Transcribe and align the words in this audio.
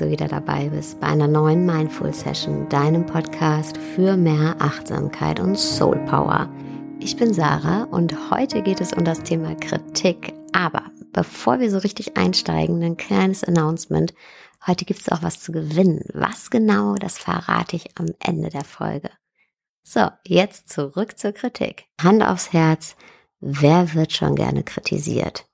du 0.00 0.10
wieder 0.10 0.28
dabei 0.28 0.68
bist 0.68 0.98
bei 1.00 1.08
einer 1.08 1.28
neuen 1.28 1.66
Mindful 1.66 2.14
Session, 2.14 2.68
deinem 2.68 3.04
Podcast 3.04 3.76
für 3.76 4.16
mehr 4.16 4.56
Achtsamkeit 4.58 5.40
und 5.40 5.58
Soul 5.58 5.98
Power. 6.06 6.48
Ich 7.00 7.16
bin 7.16 7.34
Sarah 7.34 7.84
und 7.84 8.30
heute 8.30 8.62
geht 8.62 8.80
es 8.80 8.92
um 8.92 9.04
das 9.04 9.22
Thema 9.22 9.54
Kritik. 9.56 10.32
Aber 10.52 10.84
bevor 11.12 11.60
wir 11.60 11.70
so 11.70 11.78
richtig 11.78 12.16
einsteigen, 12.16 12.82
ein 12.82 12.96
kleines 12.96 13.44
Announcement. 13.44 14.14
Heute 14.66 14.84
gibt 14.84 15.00
es 15.00 15.08
auch 15.08 15.22
was 15.22 15.40
zu 15.40 15.52
gewinnen. 15.52 16.02
Was 16.14 16.50
genau, 16.50 16.94
das 16.94 17.18
verrate 17.18 17.76
ich 17.76 17.98
am 17.98 18.06
Ende 18.20 18.48
der 18.48 18.64
Folge. 18.64 19.10
So, 19.82 20.08
jetzt 20.24 20.68
zurück 20.70 21.18
zur 21.18 21.32
Kritik. 21.32 21.86
Hand 22.00 22.22
aufs 22.22 22.52
Herz. 22.52 22.96
Wer 23.40 23.94
wird 23.94 24.12
schon 24.12 24.34
gerne 24.34 24.62
kritisiert? 24.62 25.49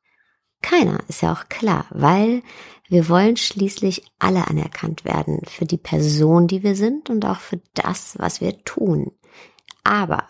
Keiner, 0.62 1.00
ist 1.08 1.22
ja 1.22 1.32
auch 1.32 1.48
klar, 1.48 1.86
weil 1.90 2.42
wir 2.88 3.08
wollen 3.08 3.36
schließlich 3.36 4.04
alle 4.18 4.48
anerkannt 4.48 5.04
werden 5.04 5.40
für 5.46 5.64
die 5.64 5.78
Person, 5.78 6.46
die 6.46 6.62
wir 6.62 6.76
sind 6.76 7.10
und 7.10 7.24
auch 7.24 7.40
für 7.40 7.60
das, 7.74 8.14
was 8.18 8.40
wir 8.40 8.62
tun. 8.64 9.12
Aber 9.84 10.24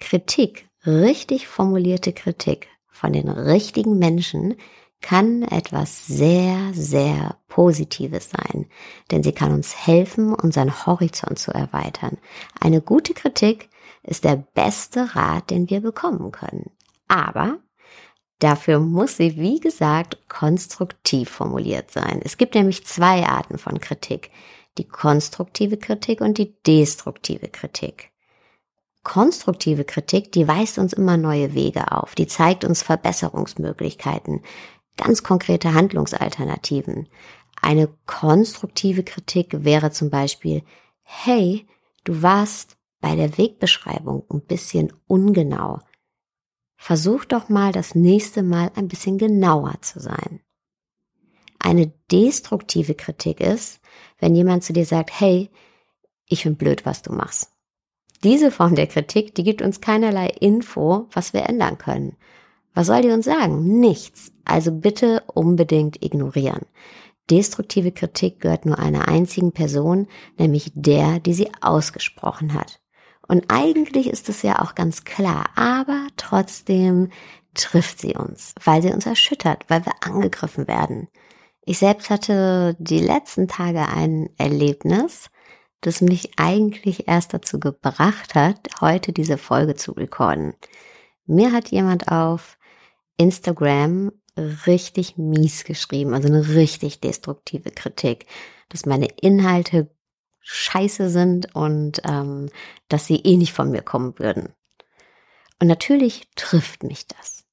Kritik, 0.00 0.68
richtig 0.86 1.48
formulierte 1.48 2.12
Kritik 2.12 2.68
von 2.88 3.12
den 3.12 3.28
richtigen 3.28 3.98
Menschen 3.98 4.56
kann 5.00 5.42
etwas 5.42 6.06
sehr, 6.06 6.58
sehr 6.72 7.36
Positives 7.48 8.30
sein, 8.30 8.66
denn 9.10 9.22
sie 9.22 9.32
kann 9.32 9.52
uns 9.52 9.86
helfen, 9.86 10.34
unseren 10.34 10.86
Horizont 10.86 11.38
zu 11.38 11.52
erweitern. 11.52 12.18
Eine 12.60 12.80
gute 12.80 13.14
Kritik 13.14 13.68
ist 14.02 14.24
der 14.24 14.36
beste 14.54 15.14
Rat, 15.14 15.50
den 15.50 15.70
wir 15.70 15.80
bekommen 15.80 16.32
können. 16.32 16.70
Aber 17.06 17.58
Dafür 18.38 18.78
muss 18.78 19.16
sie, 19.16 19.36
wie 19.36 19.58
gesagt, 19.58 20.28
konstruktiv 20.28 21.28
formuliert 21.28 21.90
sein. 21.90 22.20
Es 22.22 22.36
gibt 22.36 22.54
nämlich 22.54 22.86
zwei 22.86 23.26
Arten 23.26 23.58
von 23.58 23.80
Kritik. 23.80 24.30
Die 24.78 24.86
konstruktive 24.86 25.76
Kritik 25.76 26.20
und 26.20 26.38
die 26.38 26.54
destruktive 26.62 27.48
Kritik. 27.48 28.12
Konstruktive 29.02 29.84
Kritik, 29.84 30.30
die 30.32 30.46
weist 30.46 30.78
uns 30.78 30.92
immer 30.92 31.16
neue 31.16 31.54
Wege 31.54 31.90
auf, 31.92 32.14
die 32.14 32.26
zeigt 32.26 32.64
uns 32.64 32.82
Verbesserungsmöglichkeiten, 32.82 34.42
ganz 34.96 35.22
konkrete 35.22 35.74
Handlungsalternativen. 35.74 37.08
Eine 37.60 37.88
konstruktive 38.06 39.02
Kritik 39.02 39.64
wäre 39.64 39.90
zum 39.90 40.10
Beispiel, 40.10 40.62
hey, 41.02 41.66
du 42.04 42.22
warst 42.22 42.76
bei 43.00 43.16
der 43.16 43.38
Wegbeschreibung 43.38 44.24
ein 44.30 44.42
bisschen 44.42 44.92
ungenau. 45.06 45.80
Versuch 46.80 47.24
doch 47.24 47.48
mal 47.48 47.72
das 47.72 47.96
nächste 47.96 48.42
Mal 48.42 48.70
ein 48.76 48.86
bisschen 48.86 49.18
genauer 49.18 49.74
zu 49.82 49.98
sein. 50.00 50.40
Eine 51.58 51.92
destruktive 52.10 52.94
Kritik 52.94 53.40
ist, 53.40 53.80
wenn 54.18 54.34
jemand 54.34 54.62
zu 54.62 54.72
dir 54.72 54.86
sagt, 54.86 55.20
hey, 55.20 55.50
ich 56.26 56.42
finde 56.42 56.56
blöd, 56.56 56.86
was 56.86 57.02
du 57.02 57.12
machst. 57.12 57.50
Diese 58.22 58.50
Form 58.52 58.76
der 58.76 58.86
Kritik, 58.86 59.34
die 59.34 59.42
gibt 59.42 59.60
uns 59.60 59.80
keinerlei 59.80 60.28
Info, 60.28 61.08
was 61.12 61.32
wir 61.32 61.48
ändern 61.48 61.78
können. 61.78 62.16
Was 62.74 62.86
soll 62.86 63.02
die 63.02 63.10
uns 63.10 63.24
sagen? 63.24 63.80
Nichts. 63.80 64.32
Also 64.44 64.70
bitte 64.70 65.24
unbedingt 65.34 66.02
ignorieren. 66.02 66.64
Destruktive 67.28 67.90
Kritik 67.90 68.40
gehört 68.40 68.66
nur 68.66 68.78
einer 68.78 69.08
einzigen 69.08 69.52
Person, 69.52 70.06
nämlich 70.38 70.70
der, 70.74 71.18
die 71.18 71.34
sie 71.34 71.50
ausgesprochen 71.60 72.54
hat. 72.54 72.80
Und 73.28 73.44
eigentlich 73.48 74.08
ist 74.08 74.28
es 74.28 74.42
ja 74.42 74.60
auch 74.60 74.74
ganz 74.74 75.04
klar, 75.04 75.50
aber 75.54 76.08
trotzdem 76.16 77.10
trifft 77.54 78.00
sie 78.00 78.14
uns, 78.14 78.54
weil 78.64 78.82
sie 78.82 78.90
uns 78.90 79.06
erschüttert, 79.06 79.64
weil 79.68 79.84
wir 79.84 79.92
angegriffen 80.00 80.66
werden. 80.66 81.08
Ich 81.64 81.78
selbst 81.78 82.08
hatte 82.08 82.74
die 82.78 83.00
letzten 83.00 83.46
Tage 83.46 83.86
ein 83.86 84.30
Erlebnis, 84.38 85.28
das 85.82 86.00
mich 86.00 86.38
eigentlich 86.38 87.06
erst 87.06 87.34
dazu 87.34 87.60
gebracht 87.60 88.34
hat, 88.34 88.58
heute 88.80 89.12
diese 89.12 89.36
Folge 89.36 89.74
zu 89.74 89.92
recorden. 89.92 90.54
Mir 91.26 91.52
hat 91.52 91.68
jemand 91.68 92.10
auf 92.10 92.56
Instagram 93.18 94.12
richtig 94.66 95.18
mies 95.18 95.64
geschrieben, 95.64 96.14
also 96.14 96.28
eine 96.28 96.48
richtig 96.48 97.00
destruktive 97.00 97.70
Kritik, 97.70 98.26
dass 98.70 98.86
meine 98.86 99.08
Inhalte 99.20 99.90
scheiße 100.50 101.10
sind 101.10 101.54
und 101.54 102.00
ähm, 102.04 102.48
dass 102.88 103.06
sie 103.06 103.16
eh 103.16 103.36
nicht 103.36 103.52
von 103.52 103.70
mir 103.70 103.82
kommen 103.82 104.18
würden. 104.18 104.54
Und 105.60 105.68
natürlich 105.68 106.26
trifft 106.36 106.84
mich 106.84 107.06
das. 107.06 107.44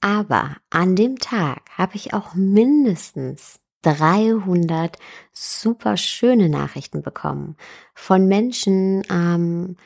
Aber 0.00 0.56
an 0.70 0.96
dem 0.96 1.18
Tag 1.20 1.60
habe 1.76 1.94
ich 1.94 2.14
auch 2.14 2.34
mindestens 2.34 3.60
300 3.82 4.98
super 5.32 5.96
schöne 5.96 6.48
Nachrichten 6.48 7.02
bekommen 7.02 7.56
von 7.94 8.26
Menschen, 8.26 9.04
ähm, 9.08 9.76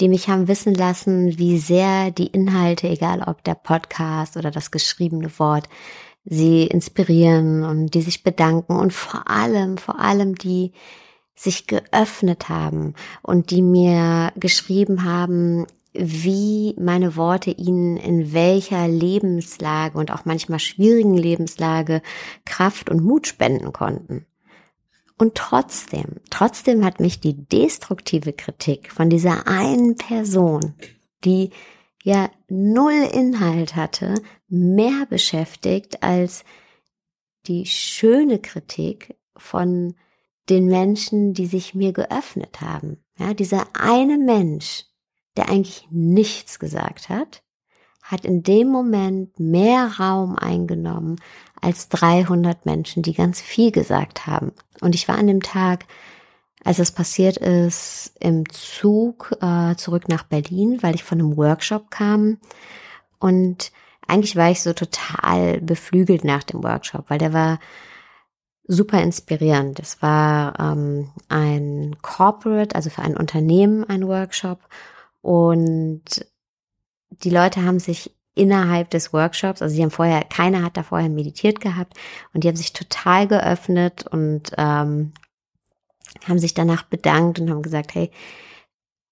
die 0.00 0.08
mich 0.08 0.28
haben 0.28 0.48
wissen 0.48 0.74
lassen, 0.74 1.38
wie 1.38 1.58
sehr 1.58 2.10
die 2.10 2.26
Inhalte, 2.26 2.88
egal 2.88 3.22
ob 3.22 3.44
der 3.44 3.54
Podcast 3.54 4.36
oder 4.36 4.50
das 4.50 4.72
geschriebene 4.72 5.38
Wort, 5.38 5.68
sie 6.24 6.66
inspirieren 6.66 7.62
und 7.62 7.94
die 7.94 8.02
sich 8.02 8.24
bedanken 8.24 8.74
und 8.74 8.92
vor 8.92 9.30
allem, 9.30 9.76
vor 9.76 10.00
allem 10.00 10.34
die, 10.34 10.72
sich 11.34 11.66
geöffnet 11.66 12.48
haben 12.48 12.94
und 13.22 13.50
die 13.50 13.62
mir 13.62 14.32
geschrieben 14.36 15.04
haben, 15.04 15.66
wie 15.92 16.74
meine 16.78 17.16
Worte 17.16 17.50
ihnen 17.50 17.96
in 17.96 18.32
welcher 18.32 18.88
Lebenslage 18.88 19.96
und 19.96 20.10
auch 20.10 20.24
manchmal 20.24 20.58
schwierigen 20.58 21.14
Lebenslage 21.14 22.02
Kraft 22.44 22.90
und 22.90 23.02
Mut 23.02 23.28
spenden 23.28 23.72
konnten. 23.72 24.26
Und 25.16 25.36
trotzdem, 25.36 26.16
trotzdem 26.30 26.84
hat 26.84 26.98
mich 26.98 27.20
die 27.20 27.46
destruktive 27.46 28.32
Kritik 28.32 28.90
von 28.90 29.08
dieser 29.08 29.46
einen 29.46 29.96
Person, 29.96 30.74
die 31.24 31.50
ja 32.02 32.28
null 32.48 33.08
Inhalt 33.12 33.76
hatte, 33.76 34.14
mehr 34.48 35.06
beschäftigt 35.08 36.02
als 36.02 36.44
die 37.46 37.66
schöne 37.66 38.40
Kritik 38.40 39.16
von 39.36 39.94
den 40.48 40.66
Menschen, 40.66 41.34
die 41.34 41.46
sich 41.46 41.74
mir 41.74 41.92
geöffnet 41.92 42.60
haben. 42.60 43.02
Ja, 43.18 43.34
dieser 43.34 43.66
eine 43.78 44.18
Mensch, 44.18 44.84
der 45.36 45.48
eigentlich 45.48 45.86
nichts 45.90 46.58
gesagt 46.58 47.08
hat, 47.08 47.42
hat 48.02 48.24
in 48.24 48.42
dem 48.42 48.68
Moment 48.68 49.40
mehr 49.40 49.92
Raum 49.98 50.36
eingenommen 50.36 51.16
als 51.60 51.88
300 51.88 52.66
Menschen, 52.66 53.02
die 53.02 53.14
ganz 53.14 53.40
viel 53.40 53.70
gesagt 53.70 54.26
haben. 54.26 54.52
Und 54.82 54.94
ich 54.94 55.08
war 55.08 55.16
an 55.16 55.26
dem 55.26 55.42
Tag, 55.42 55.86
als 56.62 56.78
es 56.78 56.92
passiert 56.92 57.38
ist, 57.38 58.12
im 58.20 58.48
Zug 58.50 59.34
äh, 59.40 59.74
zurück 59.76 60.08
nach 60.08 60.24
Berlin, 60.24 60.82
weil 60.82 60.94
ich 60.94 61.04
von 61.04 61.18
einem 61.18 61.36
Workshop 61.38 61.90
kam. 61.90 62.38
Und 63.18 63.72
eigentlich 64.06 64.36
war 64.36 64.50
ich 64.50 64.62
so 64.62 64.74
total 64.74 65.60
beflügelt 65.62 66.24
nach 66.24 66.42
dem 66.42 66.62
Workshop, 66.62 67.06
weil 67.08 67.18
der 67.18 67.32
war 67.32 67.58
super 68.66 69.02
inspirierend. 69.02 69.78
Es 69.78 70.00
war 70.02 70.58
ähm, 70.58 71.10
ein 71.28 71.96
Corporate, 72.02 72.74
also 72.74 72.90
für 72.90 73.02
ein 73.02 73.16
Unternehmen 73.16 73.84
ein 73.84 74.06
Workshop 74.08 74.60
und 75.20 76.26
die 77.10 77.30
Leute 77.30 77.62
haben 77.62 77.78
sich 77.78 78.14
innerhalb 78.34 78.90
des 78.90 79.12
Workshops, 79.12 79.62
also 79.62 79.74
sie 79.74 79.82
haben 79.82 79.90
vorher, 79.90 80.24
keiner 80.24 80.62
hat 80.62 80.76
da 80.76 80.82
vorher 80.82 81.08
meditiert 81.08 81.60
gehabt 81.60 81.94
und 82.32 82.42
die 82.42 82.48
haben 82.48 82.56
sich 82.56 82.72
total 82.72 83.28
geöffnet 83.28 84.06
und 84.10 84.50
ähm, 84.58 85.12
haben 86.26 86.38
sich 86.38 86.54
danach 86.54 86.82
bedankt 86.82 87.38
und 87.38 87.50
haben 87.50 87.62
gesagt, 87.62 87.94
hey, 87.94 88.10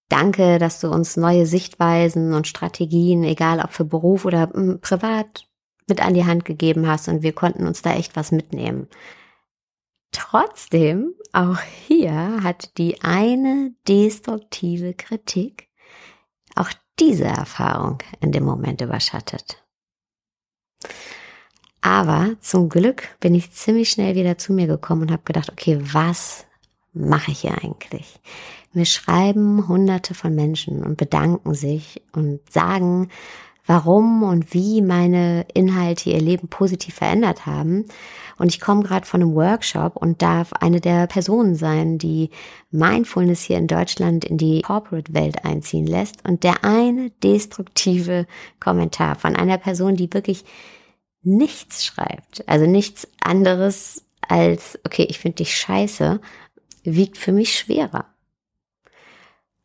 danke, 0.08 0.58
dass 0.58 0.80
du 0.80 0.90
uns 0.90 1.16
neue 1.16 1.46
Sichtweisen 1.46 2.34
und 2.34 2.48
Strategien, 2.48 3.22
egal 3.22 3.60
ob 3.60 3.72
für 3.72 3.84
Beruf 3.84 4.24
oder 4.24 4.50
hm, 4.52 4.80
privat, 4.80 5.46
mit 5.88 6.04
an 6.04 6.14
die 6.14 6.24
Hand 6.24 6.44
gegeben 6.44 6.86
hast 6.86 7.08
und 7.08 7.22
wir 7.22 7.32
konnten 7.32 7.66
uns 7.66 7.82
da 7.82 7.94
echt 7.94 8.16
was 8.16 8.32
mitnehmen. 8.32 8.88
Trotzdem, 10.12 11.14
auch 11.32 11.58
hier 11.86 12.42
hat 12.42 12.76
die 12.78 13.02
eine 13.02 13.74
destruktive 13.88 14.94
Kritik 14.94 15.68
auch 16.54 16.70
diese 16.98 17.24
Erfahrung 17.24 17.98
in 18.20 18.30
dem 18.30 18.44
Moment 18.44 18.80
überschattet. 18.80 19.62
Aber 21.80 22.36
zum 22.40 22.68
Glück 22.68 23.08
bin 23.18 23.34
ich 23.34 23.52
ziemlich 23.52 23.90
schnell 23.90 24.14
wieder 24.14 24.38
zu 24.38 24.52
mir 24.52 24.66
gekommen 24.66 25.02
und 25.02 25.10
habe 25.10 25.24
gedacht, 25.24 25.50
okay, 25.50 25.78
was 25.80 26.46
mache 26.92 27.32
ich 27.32 27.40
hier 27.40 27.56
eigentlich? 27.62 28.20
Mir 28.72 28.86
schreiben 28.86 29.66
hunderte 29.66 30.14
von 30.14 30.34
Menschen 30.34 30.84
und 30.84 30.96
bedanken 30.96 31.54
sich 31.54 32.02
und 32.12 32.40
sagen, 32.50 33.10
warum 33.66 34.22
und 34.22 34.54
wie 34.54 34.82
meine 34.82 35.46
Inhalte 35.54 36.10
ihr 36.10 36.20
Leben 36.20 36.48
positiv 36.48 36.94
verändert 36.94 37.46
haben. 37.46 37.86
Und 38.38 38.48
ich 38.48 38.60
komme 38.60 38.82
gerade 38.82 39.06
von 39.06 39.22
einem 39.22 39.34
Workshop 39.34 39.96
und 39.96 40.20
darf 40.20 40.52
eine 40.54 40.80
der 40.80 41.06
Personen 41.06 41.54
sein, 41.54 41.98
die 41.98 42.30
Mindfulness 42.70 43.42
hier 43.42 43.58
in 43.58 43.68
Deutschland 43.68 44.24
in 44.24 44.36
die 44.36 44.62
Corporate-Welt 44.62 45.44
einziehen 45.44 45.86
lässt. 45.86 46.26
Und 46.28 46.42
der 46.42 46.64
eine 46.64 47.10
destruktive 47.22 48.26
Kommentar 48.58 49.14
von 49.14 49.36
einer 49.36 49.58
Person, 49.58 49.96
die 49.96 50.12
wirklich 50.12 50.44
nichts 51.22 51.84
schreibt, 51.84 52.48
also 52.48 52.66
nichts 52.66 53.06
anderes 53.20 54.04
als, 54.28 54.78
okay, 54.84 55.06
ich 55.08 55.18
finde 55.18 55.36
dich 55.36 55.56
scheiße, 55.56 56.20
wiegt 56.82 57.18
für 57.18 57.32
mich 57.32 57.56
schwerer. 57.56 58.11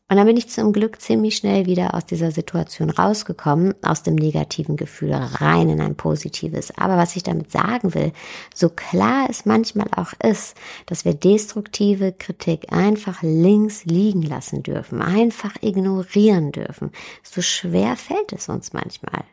Und 0.10 0.16
dann 0.16 0.26
bin 0.26 0.38
ich 0.38 0.48
zum 0.48 0.72
Glück 0.72 1.02
ziemlich 1.02 1.36
schnell 1.36 1.66
wieder 1.66 1.94
aus 1.94 2.06
dieser 2.06 2.32
Situation 2.32 2.90
rausgekommen, 2.90 3.76
aus 3.84 4.04
dem 4.04 4.16
negativen 4.16 4.78
Gefühl 4.78 5.14
rein 5.14 5.68
in 5.68 5.82
ein 5.82 5.98
positives. 5.98 6.72
Aber 6.78 6.96
was 6.96 7.18
ich 7.18 7.24
damit 7.24 7.52
sagen 7.52 7.94
will, 7.94 8.14
so 8.56 8.70
klar 8.70 9.28
es 9.30 9.46
manchmal 9.46 9.88
auch 9.94 10.14
ist, 10.24 10.56
dass 10.86 11.04
wir 11.04 11.14
destruktive 11.14 12.14
Kritik 12.14 12.72
einfach 12.72 13.22
links 13.22 13.84
liegen 13.84 14.22
lassen 14.22 14.64
dürfen, 14.64 15.02
einfach 15.02 15.56
ignorieren 15.62 16.54
dürfen, 16.54 16.92
so 17.22 17.42
schwer 17.42 17.98
fällt 17.98 18.32
es 18.32 18.48
uns 18.48 18.72
manchmal. 18.72 19.26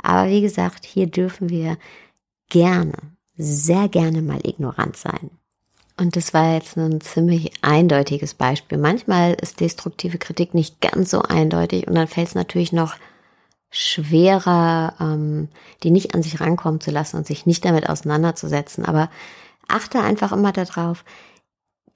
Aber 0.00 0.30
wie 0.30 0.40
gesagt, 0.40 0.84
hier 0.84 1.08
dürfen 1.08 1.48
wir 1.48 1.76
gerne, 2.48 2.94
sehr 3.36 3.88
gerne 3.88 4.22
mal 4.22 4.40
ignorant 4.44 4.96
sein. 4.96 5.30
Und 6.00 6.16
das 6.16 6.32
war 6.32 6.54
jetzt 6.54 6.78
ein 6.78 7.02
ziemlich 7.02 7.52
eindeutiges 7.60 8.32
Beispiel. 8.32 8.78
Manchmal 8.78 9.34
ist 9.34 9.60
destruktive 9.60 10.16
Kritik 10.16 10.54
nicht 10.54 10.80
ganz 10.80 11.10
so 11.10 11.20
eindeutig 11.20 11.86
und 11.86 11.94
dann 11.94 12.08
fällt 12.08 12.28
es 12.28 12.34
natürlich 12.34 12.72
noch 12.72 12.96
schwerer, 13.70 14.94
ähm, 14.98 15.48
die 15.82 15.90
nicht 15.90 16.14
an 16.14 16.22
sich 16.22 16.40
rankommen 16.40 16.80
zu 16.80 16.90
lassen 16.90 17.18
und 17.18 17.26
sich 17.26 17.44
nicht 17.44 17.66
damit 17.66 17.86
auseinanderzusetzen. 17.86 18.86
Aber 18.86 19.10
achte 19.68 20.00
einfach 20.00 20.32
immer 20.32 20.52
darauf, 20.52 21.04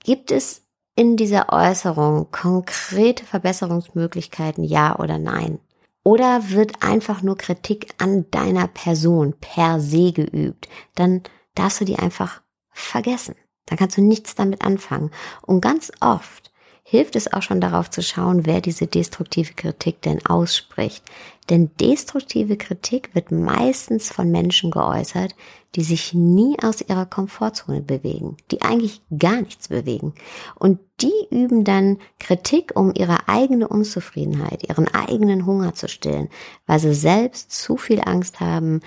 gibt 0.04 0.30
es 0.30 0.66
in 0.96 1.16
dieser 1.16 1.50
Äußerung 1.50 2.30
konkrete 2.30 3.24
Verbesserungsmöglichkeiten, 3.24 4.64
ja 4.64 4.98
oder 4.98 5.16
nein? 5.16 5.60
Oder 6.02 6.50
wird 6.50 6.82
einfach 6.82 7.22
nur 7.22 7.38
Kritik 7.38 7.94
an 7.96 8.30
deiner 8.30 8.68
Person 8.68 9.32
per 9.40 9.80
se 9.80 10.12
geübt? 10.12 10.68
Dann 10.94 11.22
darfst 11.54 11.80
du 11.80 11.86
die 11.86 11.98
einfach 11.98 12.42
vergessen. 12.70 13.34
Dann 13.66 13.78
kannst 13.78 13.96
du 13.96 14.02
nichts 14.02 14.34
damit 14.34 14.62
anfangen. 14.62 15.10
Und 15.42 15.60
ganz 15.60 15.90
oft 16.00 16.52
hilft 16.86 17.16
es 17.16 17.32
auch 17.32 17.40
schon 17.40 17.62
darauf 17.62 17.90
zu 17.90 18.02
schauen, 18.02 18.44
wer 18.44 18.60
diese 18.60 18.86
destruktive 18.86 19.54
Kritik 19.54 20.02
denn 20.02 20.24
ausspricht. 20.26 21.02
Denn 21.48 21.70
destruktive 21.80 22.56
Kritik 22.56 23.14
wird 23.14 23.32
meistens 23.32 24.10
von 24.10 24.30
Menschen 24.30 24.70
geäußert, 24.70 25.34
die 25.74 25.82
sich 25.82 26.14
nie 26.14 26.56
aus 26.62 26.82
ihrer 26.82 27.06
Komfortzone 27.06 27.80
bewegen, 27.80 28.36
die 28.50 28.62
eigentlich 28.62 29.02
gar 29.18 29.40
nichts 29.40 29.68
bewegen. 29.68 30.14
Und 30.54 30.78
die 31.00 31.26
üben 31.30 31.64
dann 31.64 31.98
Kritik, 32.20 32.72
um 32.76 32.92
ihre 32.94 33.28
eigene 33.28 33.66
Unzufriedenheit, 33.66 34.68
ihren 34.68 34.88
eigenen 34.88 35.46
Hunger 35.46 35.74
zu 35.74 35.88
stillen, 35.88 36.28
weil 36.66 36.78
sie 36.78 36.94
selbst 36.94 37.50
zu 37.50 37.76
viel 37.76 38.02
Angst 38.04 38.40
haben, 38.40 38.80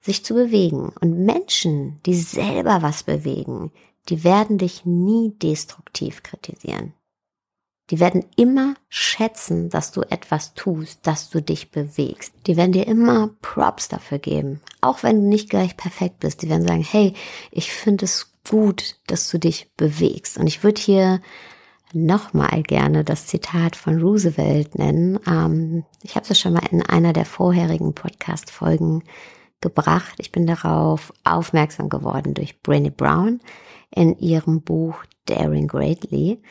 sich 0.00 0.24
zu 0.24 0.34
bewegen. 0.34 0.92
Und 1.00 1.24
Menschen, 1.24 2.00
die 2.06 2.14
selber 2.14 2.82
was 2.82 3.04
bewegen, 3.04 3.72
die 4.08 4.24
werden 4.24 4.58
dich 4.58 4.84
nie 4.84 5.34
destruktiv 5.42 6.22
kritisieren. 6.22 6.94
Die 7.90 8.00
werden 8.00 8.24
immer 8.34 8.74
schätzen, 8.88 9.70
dass 9.70 9.92
du 9.92 10.00
etwas 10.02 10.54
tust, 10.54 11.06
dass 11.06 11.30
du 11.30 11.40
dich 11.40 11.70
bewegst. 11.70 12.34
Die 12.46 12.56
werden 12.56 12.72
dir 12.72 12.86
immer 12.86 13.30
Props 13.42 13.86
dafür 13.88 14.18
geben. 14.18 14.60
Auch 14.80 15.04
wenn 15.04 15.22
du 15.22 15.28
nicht 15.28 15.50
gleich 15.50 15.76
perfekt 15.76 16.18
bist. 16.18 16.42
Die 16.42 16.48
werden 16.48 16.66
sagen, 16.66 16.82
hey, 16.82 17.14
ich 17.52 17.70
finde 17.70 18.06
es 18.06 18.32
gut, 18.48 18.96
dass 19.06 19.30
du 19.30 19.38
dich 19.38 19.70
bewegst. 19.76 20.36
Und 20.36 20.48
ich 20.48 20.64
würde 20.64 20.80
hier 20.80 21.20
nochmal 21.92 22.64
gerne 22.64 23.04
das 23.04 23.26
Zitat 23.26 23.76
von 23.76 24.00
Roosevelt 24.00 24.76
nennen. 24.76 25.20
Ähm, 25.26 25.84
ich 26.02 26.16
habe 26.16 26.26
es 26.28 26.40
schon 26.40 26.54
mal 26.54 26.66
in 26.70 26.82
einer 26.82 27.12
der 27.12 27.24
vorherigen 27.24 27.94
Podcast-Folgen 27.94 29.04
gebracht. 29.60 30.14
Ich 30.18 30.32
bin 30.32 30.46
darauf 30.46 31.12
aufmerksam 31.24 31.88
geworden 31.88 32.34
durch 32.34 32.56
Brené 32.64 32.90
Brown 32.90 33.40
in 33.90 34.18
ihrem 34.18 34.62
Buch 34.62 35.04
Daring 35.26 35.68
Greatly. 35.68 36.42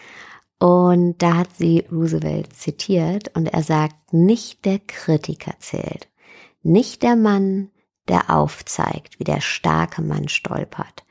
Und 0.60 1.22
da 1.22 1.36
hat 1.36 1.50
sie 1.58 1.86
Roosevelt 1.92 2.54
zitiert 2.54 3.36
und 3.36 3.48
er 3.48 3.64
sagt, 3.64 4.14
nicht 4.14 4.66
der 4.66 4.80
Kritiker 4.80 5.54
zählt, 5.60 6.08
nicht 6.64 7.04
der 7.04 7.16
Mann, 7.16 7.70
der 8.08 8.30
aufzeigt, 8.30 9.20
wie 9.20 9.26
der 9.26 9.42
starke 9.42 10.02
Mann 10.02 10.30
stolpert 10.30 11.06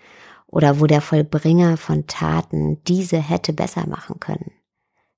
oder 0.47 0.81
wo 0.81 0.87
der 0.87 1.01
Vollbringer 1.01 1.77
von 1.77 2.07
Taten 2.07 2.83
diese 2.85 3.19
hätte 3.19 3.53
besser 3.53 3.87
machen 3.87 4.21
können. 4.21 4.53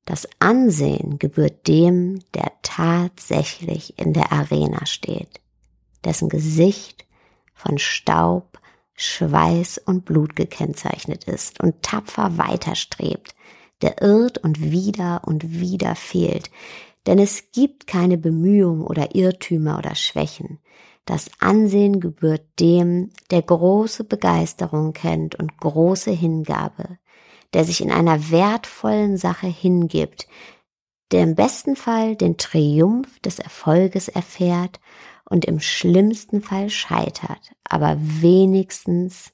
Das 0.07 0.29
Ansehen 0.39 1.19
gebührt 1.19 1.67
dem, 1.69 2.21
der 2.33 2.53
tatsächlich 2.63 3.99
in 3.99 4.13
der 4.13 4.33
Arena 4.33 4.87
steht, 4.87 5.41
dessen 6.07 6.29
Gesicht 6.29 7.05
von 7.53 7.79
Staub, 7.79 8.59
Schweiß 8.95 9.79
und 9.85 10.07
Blut 10.07 10.37
gekennzeichnet 10.37 11.25
ist 11.25 11.61
und 11.63 11.83
tapfer 11.83 12.39
weiterstrebt, 12.39 13.35
der 13.83 14.01
irrt 14.01 14.39
und 14.39 14.71
wieder 14.71 15.23
und 15.27 15.61
wieder 15.61 15.95
fehlt. 15.95 16.51
Denn 17.07 17.19
es 17.19 17.53
gibt 17.53 17.87
keine 17.87 18.17
Bemühung 18.17 18.83
oder 18.83 19.15
Irrtümer 19.15 19.79
oder 19.79 19.95
Schwächen. 19.95 20.59
Das 21.05 21.31
Ansehen 21.39 22.01
gebührt 22.01 22.43
dem, 22.59 23.11
der 23.31 23.43
große 23.43 24.05
Begeisterung 24.05 24.93
kennt 24.93 25.37
und 25.37 25.57
große 25.59 26.11
Hingabe, 26.11 26.99
der 27.53 27.65
sich 27.65 27.81
in 27.81 27.93
einer 27.93 28.31
wertvollen 28.31 29.17
Sache 29.17 29.47
hingibt, 29.47 30.27
der 31.13 31.23
im 31.23 31.37
besten 31.37 31.77
Fall 31.77 32.17
den 32.17 32.39
Triumph 32.39 33.21
des 33.21 33.39
Erfolges 33.39 34.09
erfährt 34.09 34.81
und 35.29 35.45
im 35.45 35.61
schlimmsten 35.61 36.41
Fall 36.41 36.71
scheitert, 36.71 37.53
aber 37.65 37.97
wenigstens 38.01 39.33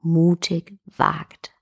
mutig 0.00 0.78
wagt. 0.84 1.52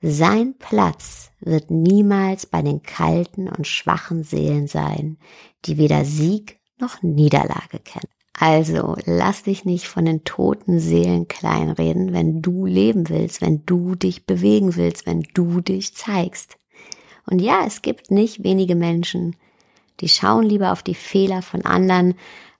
Sein 0.00 0.54
Platz 0.58 1.30
wird 1.40 1.70
niemals 1.70 2.46
bei 2.46 2.62
den 2.62 2.82
kalten 2.82 3.48
und 3.48 3.66
schwachen 3.66 4.22
Seelen 4.22 4.66
sein, 4.66 5.18
die 5.66 5.76
weder 5.76 6.04
Sieg 6.04 6.58
noch 6.78 7.02
Niederlage 7.02 7.80
kennen. 7.84 8.08
Also 8.32 8.96
lass 9.04 9.42
dich 9.42 9.66
nicht 9.66 9.86
von 9.86 10.06
den 10.06 10.24
toten 10.24 10.80
Seelen 10.80 11.28
kleinreden, 11.28 12.14
wenn 12.14 12.40
du 12.40 12.64
leben 12.64 13.10
willst, 13.10 13.42
wenn 13.42 13.66
du 13.66 13.94
dich 13.94 14.24
bewegen 14.24 14.76
willst, 14.76 15.04
wenn 15.04 15.22
du 15.34 15.60
dich 15.60 15.94
zeigst. 15.94 16.56
Und 17.26 17.40
ja, 17.40 17.64
es 17.66 17.82
gibt 17.82 18.10
nicht 18.10 18.42
wenige 18.42 18.76
Menschen, 18.76 19.36
die 20.00 20.08
schauen 20.08 20.44
lieber 20.44 20.72
auf 20.72 20.82
die 20.82 20.94
Fehler 20.94 21.42
von 21.42 21.66
anderen, 21.66 22.14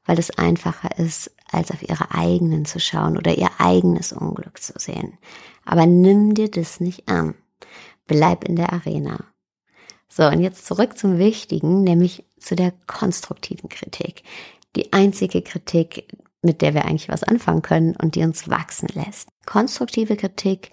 weil 0.04 0.18
es 0.18 0.30
einfacher 0.30 0.98
ist, 0.98 1.30
als 1.50 1.70
auf 1.70 1.82
ihre 1.82 2.12
eigenen 2.12 2.64
zu 2.64 2.80
schauen 2.80 3.16
oder 3.16 3.36
ihr 3.36 3.50
eigenes 3.58 4.12
Unglück 4.12 4.62
zu 4.62 4.72
sehen. 4.76 5.18
Aber 5.64 5.86
nimm 5.86 6.34
dir 6.34 6.50
das 6.50 6.80
nicht 6.80 7.08
an. 7.08 7.34
Bleib 8.06 8.44
in 8.44 8.56
der 8.56 8.72
Arena. 8.72 9.24
So, 10.08 10.26
und 10.26 10.40
jetzt 10.40 10.66
zurück 10.66 10.98
zum 10.98 11.18
Wichtigen, 11.18 11.84
nämlich 11.84 12.24
zu 12.38 12.56
der 12.56 12.72
konstruktiven 12.86 13.68
Kritik. 13.68 14.24
Die 14.74 14.92
einzige 14.92 15.42
Kritik, 15.42 16.08
mit 16.42 16.62
der 16.62 16.74
wir 16.74 16.84
eigentlich 16.84 17.08
was 17.08 17.22
anfangen 17.22 17.62
können 17.62 17.94
und 17.94 18.14
die 18.16 18.22
uns 18.22 18.48
wachsen 18.48 18.88
lässt. 18.92 19.28
Konstruktive 19.46 20.16
Kritik 20.16 20.72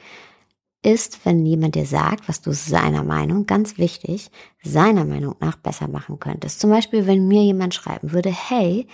ist, 0.83 1.25
wenn 1.25 1.45
jemand 1.45 1.75
dir 1.75 1.85
sagt, 1.85 2.27
was 2.29 2.41
du 2.41 2.53
seiner 2.53 3.03
Meinung, 3.03 3.45
ganz 3.45 3.77
wichtig, 3.77 4.31
seiner 4.63 5.05
Meinung 5.05 5.35
nach 5.39 5.57
besser 5.57 5.87
machen 5.87 6.19
könntest. 6.19 6.59
Zum 6.59 6.69
Beispiel, 6.69 7.07
wenn 7.07 7.27
mir 7.27 7.43
jemand 7.43 7.73
schreiben 7.73 8.11
würde, 8.11 8.29
hey, 8.29 8.87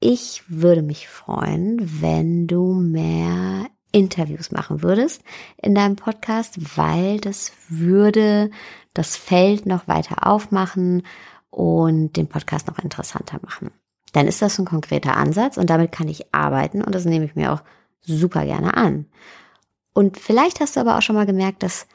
ich 0.00 0.42
würde 0.48 0.82
mich 0.82 1.08
freuen, 1.08 1.78
wenn 2.00 2.46
du 2.48 2.74
mehr 2.74 3.66
Interviews 3.92 4.50
machen 4.50 4.82
würdest 4.82 5.22
in 5.58 5.74
deinem 5.74 5.96
Podcast, 5.96 6.76
weil 6.76 7.20
das 7.20 7.52
würde 7.68 8.50
das 8.94 9.16
Feld 9.16 9.66
noch 9.66 9.86
weiter 9.86 10.26
aufmachen 10.26 11.02
und 11.50 12.16
den 12.16 12.28
Podcast 12.28 12.66
noch 12.66 12.78
interessanter 12.78 13.38
machen. 13.42 13.70
Dann 14.12 14.26
ist 14.26 14.42
das 14.42 14.58
ein 14.58 14.64
konkreter 14.64 15.16
Ansatz 15.16 15.56
und 15.56 15.70
damit 15.70 15.92
kann 15.92 16.08
ich 16.08 16.34
arbeiten 16.34 16.82
und 16.82 16.94
das 16.94 17.04
nehme 17.04 17.24
ich 17.24 17.34
mir 17.34 17.52
auch 17.52 17.62
super 18.00 18.44
gerne 18.44 18.76
an. 18.76 19.06
Und 19.94 20.18
vielleicht 20.18 20.60
hast 20.60 20.76
du 20.76 20.80
aber 20.80 20.96
auch 20.96 21.02
schon 21.02 21.16
mal 21.16 21.26
gemerkt, 21.26 21.62
dass 21.62 21.86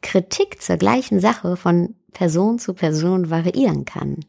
Kritik 0.00 0.62
zur 0.62 0.76
gleichen 0.76 1.20
Sache 1.20 1.56
von 1.56 1.94
Person 2.12 2.58
zu 2.58 2.74
Person 2.74 3.30
variieren 3.30 3.84
kann 3.84 4.24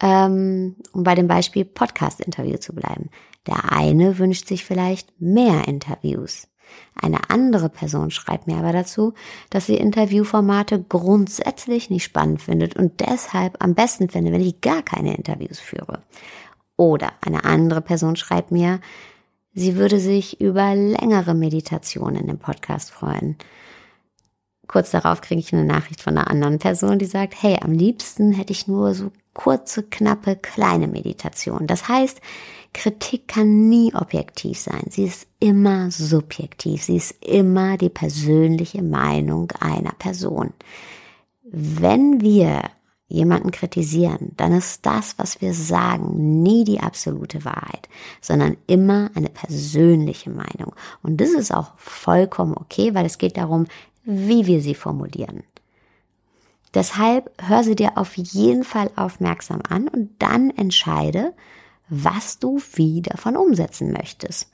ähm, 0.00 0.76
um 0.92 1.02
bei 1.02 1.14
dem 1.14 1.28
Beispiel 1.28 1.64
Podcast-Interview 1.64 2.58
zu 2.58 2.74
bleiben. 2.74 3.10
Der 3.46 3.72
eine 3.72 4.18
wünscht 4.18 4.48
sich 4.48 4.64
vielleicht 4.64 5.20
mehr 5.20 5.68
Interviews. 5.68 6.48
Eine 7.00 7.30
andere 7.30 7.68
Person 7.68 8.10
schreibt 8.10 8.46
mir 8.46 8.56
aber 8.56 8.72
dazu, 8.72 9.12
dass 9.50 9.66
sie 9.66 9.76
Interviewformate 9.76 10.82
grundsätzlich 10.82 11.90
nicht 11.90 12.04
spannend 12.04 12.42
findet 12.42 12.76
und 12.76 13.00
deshalb 13.00 13.62
am 13.62 13.74
besten 13.74 14.08
finde, 14.08 14.32
wenn 14.32 14.40
ich 14.40 14.60
gar 14.60 14.82
keine 14.82 15.14
Interviews 15.14 15.60
führe. 15.60 16.02
Oder 16.76 17.12
eine 17.20 17.44
andere 17.44 17.80
Person 17.80 18.16
schreibt 18.16 18.50
mir, 18.50 18.80
sie 19.54 19.76
würde 19.76 19.98
sich 19.98 20.40
über 20.40 20.74
längere 20.74 21.34
Meditationen 21.34 22.16
in 22.16 22.26
dem 22.26 22.38
Podcast 22.38 22.90
freuen. 22.90 23.36
Kurz 24.66 24.90
darauf 24.90 25.20
kriege 25.20 25.40
ich 25.40 25.52
eine 25.52 25.64
Nachricht 25.64 26.00
von 26.00 26.16
einer 26.16 26.30
anderen 26.30 26.58
Person, 26.58 26.98
die 26.98 27.04
sagt, 27.04 27.42
hey, 27.42 27.58
am 27.62 27.72
liebsten 27.72 28.32
hätte 28.32 28.52
ich 28.52 28.66
nur 28.66 28.94
so 28.94 29.12
kurze, 29.34 29.82
knappe, 29.82 30.36
kleine 30.36 30.88
Meditation. 30.88 31.66
Das 31.66 31.88
heißt, 31.88 32.20
Kritik 32.72 33.28
kann 33.28 33.68
nie 33.68 33.94
objektiv 33.94 34.58
sein. 34.58 34.84
Sie 34.88 35.04
ist 35.04 35.26
immer 35.38 35.90
subjektiv. 35.90 36.82
Sie 36.82 36.96
ist 36.96 37.14
immer 37.24 37.76
die 37.76 37.88
persönliche 37.88 38.82
Meinung 38.82 39.52
einer 39.60 39.92
Person. 39.92 40.52
Wenn 41.44 42.20
wir 42.20 42.62
jemanden 43.14 43.50
kritisieren, 43.50 44.32
dann 44.36 44.52
ist 44.52 44.84
das, 44.84 45.18
was 45.18 45.40
wir 45.40 45.54
sagen, 45.54 46.42
nie 46.42 46.64
die 46.64 46.80
absolute 46.80 47.44
Wahrheit, 47.44 47.88
sondern 48.20 48.56
immer 48.66 49.10
eine 49.14 49.28
persönliche 49.28 50.30
Meinung. 50.30 50.74
Und 51.02 51.20
das 51.20 51.30
ist 51.30 51.54
auch 51.54 51.72
vollkommen 51.76 52.54
okay, 52.56 52.94
weil 52.94 53.06
es 53.06 53.18
geht 53.18 53.36
darum, 53.36 53.66
wie 54.04 54.46
wir 54.46 54.60
sie 54.60 54.74
formulieren. 54.74 55.42
Deshalb 56.74 57.30
hör 57.38 57.62
sie 57.62 57.76
dir 57.76 57.96
auf 57.96 58.16
jeden 58.16 58.64
Fall 58.64 58.90
aufmerksam 58.96 59.60
an 59.68 59.86
und 59.88 60.10
dann 60.18 60.50
entscheide, 60.50 61.32
was 61.88 62.38
du 62.38 62.60
wie 62.74 63.00
davon 63.00 63.36
umsetzen 63.36 63.92
möchtest. 63.92 64.50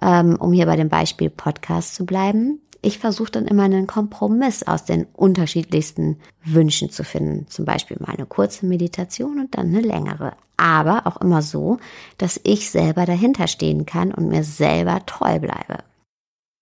Ähm, 0.00 0.36
um 0.38 0.52
hier 0.52 0.66
bei 0.66 0.76
dem 0.76 0.88
Beispiel 0.88 1.30
Podcast 1.30 1.94
zu 1.94 2.06
bleiben, 2.06 2.60
ich 2.86 2.98
versuche 2.98 3.32
dann 3.32 3.46
immer 3.46 3.64
einen 3.64 3.88
Kompromiss 3.88 4.62
aus 4.62 4.84
den 4.84 5.06
unterschiedlichsten 5.12 6.20
Wünschen 6.44 6.88
zu 6.88 7.02
finden. 7.02 7.48
Zum 7.48 7.64
Beispiel 7.64 7.96
mal 7.98 8.14
eine 8.14 8.26
kurze 8.26 8.64
Meditation 8.64 9.40
und 9.40 9.56
dann 9.56 9.66
eine 9.66 9.80
längere. 9.80 10.34
Aber 10.56 11.08
auch 11.08 11.20
immer 11.20 11.42
so, 11.42 11.78
dass 12.16 12.40
ich 12.44 12.70
selber 12.70 13.04
dahinter 13.04 13.48
stehen 13.48 13.86
kann 13.86 14.14
und 14.14 14.28
mir 14.28 14.44
selber 14.44 15.04
treu 15.04 15.40
bleibe. 15.40 15.82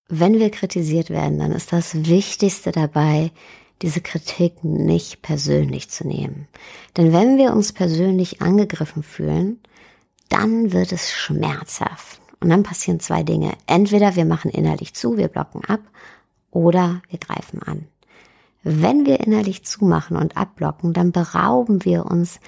Wenn 0.09 0.39
wir 0.39 0.51
kritisiert 0.51 1.11
werden, 1.11 1.39
dann 1.39 1.53
ist 1.53 1.75
das 1.75 2.07
Wichtigste 2.07 2.73
dabei, 2.73 3.31
diese 3.83 4.01
Kritik 4.01 4.65
nicht 4.65 5.21
persönlich 5.21 5.91
zu 5.91 6.07
nehmen. 6.07 6.49
Denn 6.97 7.13
wenn 7.13 7.37
wir 7.37 7.53
uns 7.53 7.75
persönlich 7.75 8.41
angegriffen 8.41 9.03
fühlen, 9.03 9.61
dann 10.31 10.73
wird 10.73 10.91
es 10.93 11.13
schmerzhaft. 11.13 12.21
Und 12.41 12.49
dann 12.51 12.63
passieren 12.63 13.01
zwei 13.01 13.23
Dinge. 13.23 13.53
Entweder 13.67 14.17
wir 14.17 14.25
machen 14.25 14.51
innerlich 14.51 14.95
zu, 14.95 15.17
wir 15.17 15.29
blocken 15.29 15.65
ab, 15.65 15.81
oder 16.55 17.03
wir 17.11 17.19
greifen 17.19 17.63
an. 17.63 17.87
Wenn 18.63 19.05
wir 19.05 19.21
innerlich 19.21 19.65
zumachen 19.65 20.17
und 20.17 20.39
abblocken, 20.39 20.95
dann 20.95 21.13
berauben 21.13 21.85
wir 21.85 22.07
uns 22.07 22.41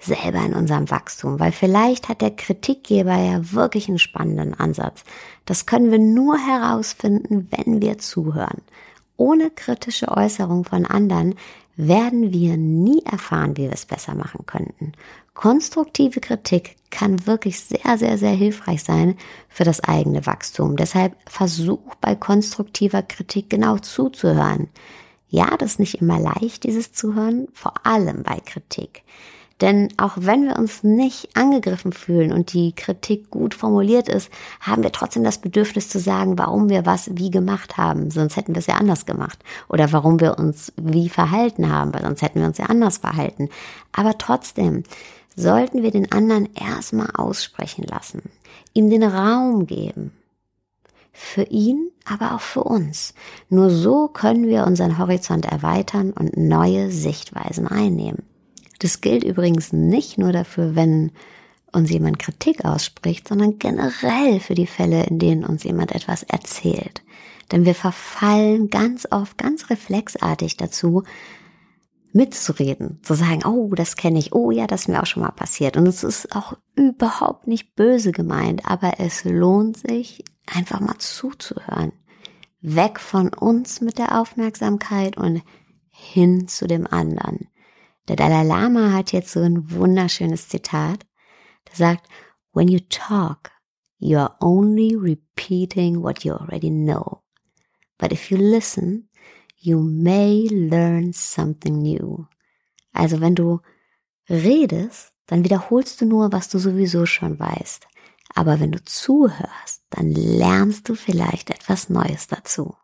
selber 0.00 0.44
in 0.44 0.54
unserem 0.54 0.90
Wachstum, 0.90 1.38
weil 1.38 1.52
vielleicht 1.52 2.08
hat 2.08 2.20
der 2.20 2.34
Kritikgeber 2.34 3.16
ja 3.16 3.52
wirklich 3.52 3.88
einen 3.88 3.98
spannenden 3.98 4.54
Ansatz. 4.54 5.04
Das 5.44 5.66
können 5.66 5.90
wir 5.90 5.98
nur 5.98 6.38
herausfinden, 6.38 7.48
wenn 7.50 7.80
wir 7.82 7.98
zuhören. 7.98 8.62
Ohne 9.16 9.50
kritische 9.50 10.08
Äußerung 10.08 10.64
von 10.64 10.86
anderen 10.86 11.34
werden 11.76 12.32
wir 12.32 12.56
nie 12.56 13.02
erfahren, 13.04 13.56
wie 13.56 13.62
wir 13.62 13.72
es 13.72 13.86
besser 13.86 14.14
machen 14.14 14.46
könnten. 14.46 14.92
Konstruktive 15.38 16.18
Kritik 16.18 16.74
kann 16.90 17.28
wirklich 17.28 17.60
sehr, 17.60 17.96
sehr, 17.96 18.18
sehr 18.18 18.32
hilfreich 18.32 18.82
sein 18.82 19.16
für 19.48 19.62
das 19.62 19.78
eigene 19.84 20.26
Wachstum. 20.26 20.74
Deshalb 20.76 21.14
versuch 21.30 21.94
bei 22.00 22.16
konstruktiver 22.16 23.02
Kritik 23.02 23.48
genau 23.48 23.78
zuzuhören. 23.78 24.68
Ja, 25.28 25.56
das 25.56 25.72
ist 25.72 25.78
nicht 25.78 26.00
immer 26.02 26.18
leicht, 26.18 26.64
dieses 26.64 26.92
Zuhören, 26.92 27.46
vor 27.52 27.86
allem 27.86 28.24
bei 28.24 28.40
Kritik. 28.44 29.04
Denn 29.60 29.88
auch 29.96 30.14
wenn 30.16 30.46
wir 30.46 30.56
uns 30.56 30.82
nicht 30.82 31.36
angegriffen 31.36 31.92
fühlen 31.92 32.32
und 32.32 32.52
die 32.52 32.72
Kritik 32.72 33.30
gut 33.30 33.54
formuliert 33.54 34.08
ist, 34.08 34.30
haben 34.60 34.82
wir 34.82 34.90
trotzdem 34.90 35.22
das 35.22 35.38
Bedürfnis 35.38 35.88
zu 35.88 36.00
sagen, 36.00 36.36
warum 36.36 36.68
wir 36.68 36.84
was 36.84 37.10
wie 37.14 37.30
gemacht 37.30 37.76
haben. 37.76 38.10
Sonst 38.10 38.36
hätten 38.36 38.56
wir 38.56 38.60
es 38.60 38.66
ja 38.66 38.74
anders 38.74 39.06
gemacht. 39.06 39.38
Oder 39.68 39.92
warum 39.92 40.18
wir 40.18 40.36
uns 40.36 40.72
wie 40.76 41.08
verhalten 41.08 41.72
haben, 41.72 41.94
weil 41.94 42.02
sonst 42.02 42.22
hätten 42.22 42.40
wir 42.40 42.46
uns 42.46 42.58
ja 42.58 42.66
anders 42.66 42.98
verhalten. 42.98 43.50
Aber 43.92 44.18
trotzdem 44.18 44.82
sollten 45.38 45.82
wir 45.82 45.90
den 45.90 46.10
anderen 46.10 46.48
erstmal 46.54 47.10
aussprechen 47.14 47.84
lassen, 47.84 48.22
ihm 48.74 48.90
den 48.90 49.04
Raum 49.04 49.66
geben. 49.66 50.12
Für 51.12 51.44
ihn, 51.44 51.90
aber 52.04 52.34
auch 52.34 52.40
für 52.40 52.64
uns. 52.64 53.14
Nur 53.48 53.70
so 53.70 54.08
können 54.08 54.46
wir 54.46 54.66
unseren 54.66 54.98
Horizont 54.98 55.46
erweitern 55.46 56.12
und 56.12 56.36
neue 56.36 56.90
Sichtweisen 56.90 57.66
einnehmen. 57.66 58.22
Das 58.78 59.00
gilt 59.00 59.24
übrigens 59.24 59.72
nicht 59.72 60.18
nur 60.18 60.32
dafür, 60.32 60.76
wenn 60.76 61.10
uns 61.72 61.90
jemand 61.90 62.18
Kritik 62.18 62.64
ausspricht, 62.64 63.28
sondern 63.28 63.58
generell 63.58 64.40
für 64.40 64.54
die 64.54 64.66
Fälle, 64.66 65.04
in 65.04 65.18
denen 65.18 65.44
uns 65.44 65.64
jemand 65.64 65.92
etwas 65.92 66.22
erzählt. 66.22 67.02
Denn 67.50 67.64
wir 67.64 67.74
verfallen 67.74 68.70
ganz 68.70 69.06
oft, 69.10 69.38
ganz 69.38 69.70
reflexartig 69.70 70.56
dazu, 70.56 71.02
mitzureden, 72.12 73.00
zu 73.02 73.14
sagen, 73.14 73.44
oh, 73.44 73.74
das 73.74 73.96
kenne 73.96 74.18
ich, 74.18 74.32
oh 74.32 74.50
ja, 74.50 74.66
das 74.66 74.82
ist 74.82 74.88
mir 74.88 75.02
auch 75.02 75.06
schon 75.06 75.22
mal 75.22 75.30
passiert. 75.30 75.76
Und 75.76 75.86
es 75.86 76.02
ist 76.02 76.34
auch 76.34 76.54
überhaupt 76.74 77.46
nicht 77.46 77.74
böse 77.74 78.12
gemeint, 78.12 78.62
aber 78.66 78.98
es 78.98 79.24
lohnt 79.24 79.76
sich, 79.76 80.24
einfach 80.46 80.80
mal 80.80 80.98
zuzuhören. 80.98 81.92
Weg 82.60 82.98
von 82.98 83.32
uns 83.32 83.80
mit 83.80 83.98
der 83.98 84.20
Aufmerksamkeit 84.20 85.16
und 85.16 85.42
hin 85.90 86.48
zu 86.48 86.66
dem 86.66 86.86
anderen. 86.86 87.48
Der 88.08 88.16
Dalai 88.16 88.44
Lama 88.44 88.92
hat 88.92 89.12
jetzt 89.12 89.32
so 89.32 89.40
ein 89.40 89.70
wunderschönes 89.70 90.48
Zitat. 90.48 91.04
Der 91.68 91.76
sagt, 91.76 92.08
when 92.52 92.68
you 92.68 92.80
talk, 92.88 93.50
you 93.98 94.18
are 94.18 94.34
only 94.40 94.96
repeating 94.96 96.02
what 96.02 96.24
you 96.24 96.32
already 96.32 96.70
know. 96.70 97.22
But 97.98 98.12
if 98.12 98.30
you 98.30 98.38
listen, 98.38 99.07
you 99.58 99.80
may 99.80 100.48
learn 100.50 101.12
something 101.12 101.82
new. 101.82 102.26
Also 102.92 103.20
wenn 103.20 103.34
du 103.34 103.60
redest, 104.28 105.12
dann 105.26 105.44
wiederholst 105.44 106.00
du 106.00 106.06
nur, 106.06 106.32
was 106.32 106.48
du 106.48 106.58
sowieso 106.58 107.06
schon 107.06 107.38
weißt. 107.38 107.86
Aber 108.34 108.60
wenn 108.60 108.72
du 108.72 108.82
zuhörst, 108.84 109.82
dann 109.90 110.10
lernst 110.10 110.88
du 110.88 110.94
vielleicht 110.94 111.50
etwas 111.50 111.88
Neues 111.88 112.26
dazu. 112.26 112.74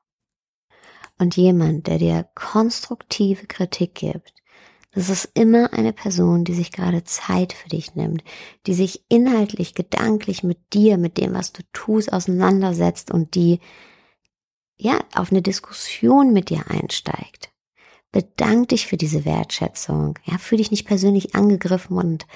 Und 1.19 1.37
jemand, 1.37 1.87
der 1.87 1.99
dir 1.99 2.29
konstruktive 2.35 3.47
Kritik 3.47 3.95
gibt, 3.95 4.35
das 4.95 5.09
ist 5.09 5.31
immer 5.35 5.73
eine 5.73 5.93
Person, 5.93 6.45
die 6.45 6.55
sich 6.55 6.71
gerade 6.71 7.03
Zeit 7.03 7.53
für 7.53 7.69
dich 7.69 7.95
nimmt, 7.97 8.23
die 8.67 8.75
sich 8.75 9.05
inhaltlich, 9.09 9.75
gedanklich 9.75 10.45
mit 10.45 10.73
dir, 10.73 10.99
mit 10.99 11.19
dem, 11.19 11.35
was 11.35 11.53
du 11.53 11.63
tust, 11.73 12.13
auseinandersetzt 12.13 13.11
und 13.11 13.35
die, 13.35 13.59
ja, 14.77 14.99
auf 15.15 15.31
eine 15.31 15.43
Diskussion 15.43 16.33
mit 16.33 16.51
dir 16.51 16.65
einsteigt. 16.69 17.51
Bedank 18.13 18.69
dich 18.69 18.87
für 18.87 18.97
diese 18.97 19.25
Wertschätzung. 19.25 20.19
Ja, 20.25 20.39
fühl 20.39 20.59
dich 20.59 20.71
nicht 20.71 20.87
persönlich 20.87 21.35
angegriffen 21.35 21.97
und 21.97 22.27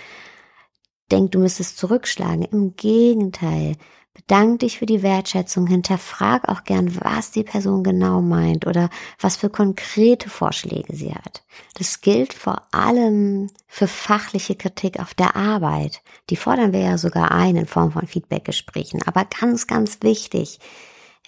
denk, 1.11 1.33
du 1.33 1.39
müsstest 1.39 1.79
zurückschlagen. 1.79 2.43
Im 2.43 2.75
Gegenteil. 2.77 3.77
Bedank 4.13 4.59
dich 4.61 4.79
für 4.79 4.87
die 4.87 5.05
Wertschätzung, 5.05 5.69
hinterfrag 5.69 6.49
auch 6.49 6.65
gern, 6.65 7.01
was 7.01 7.31
die 7.31 7.45
Person 7.45 7.85
genau 7.85 8.21
meint 8.21 8.67
oder 8.67 8.91
was 9.21 9.37
für 9.37 9.49
konkrete 9.49 10.29
Vorschläge 10.29 10.97
sie 10.97 11.15
hat. 11.15 11.45
Das 11.75 12.01
gilt 12.01 12.35
vor 12.35 12.63
allem 12.73 13.49
für 13.69 13.87
fachliche 13.87 14.57
Kritik 14.57 14.99
auf 14.99 15.15
der 15.15 15.37
Arbeit. 15.37 16.03
Die 16.31 16.37
fordern 16.37 16.73
wir 16.73 16.81
ja 16.81 16.99
sogar 16.99 17.31
ein 17.31 17.55
in 17.55 17.67
Form 17.67 17.93
von 17.93 18.09
Feedbackgesprächen. 18.09 19.03
Aber 19.07 19.25
ganz, 19.25 19.69
ganz 19.69 19.99
wichtig, 20.03 20.59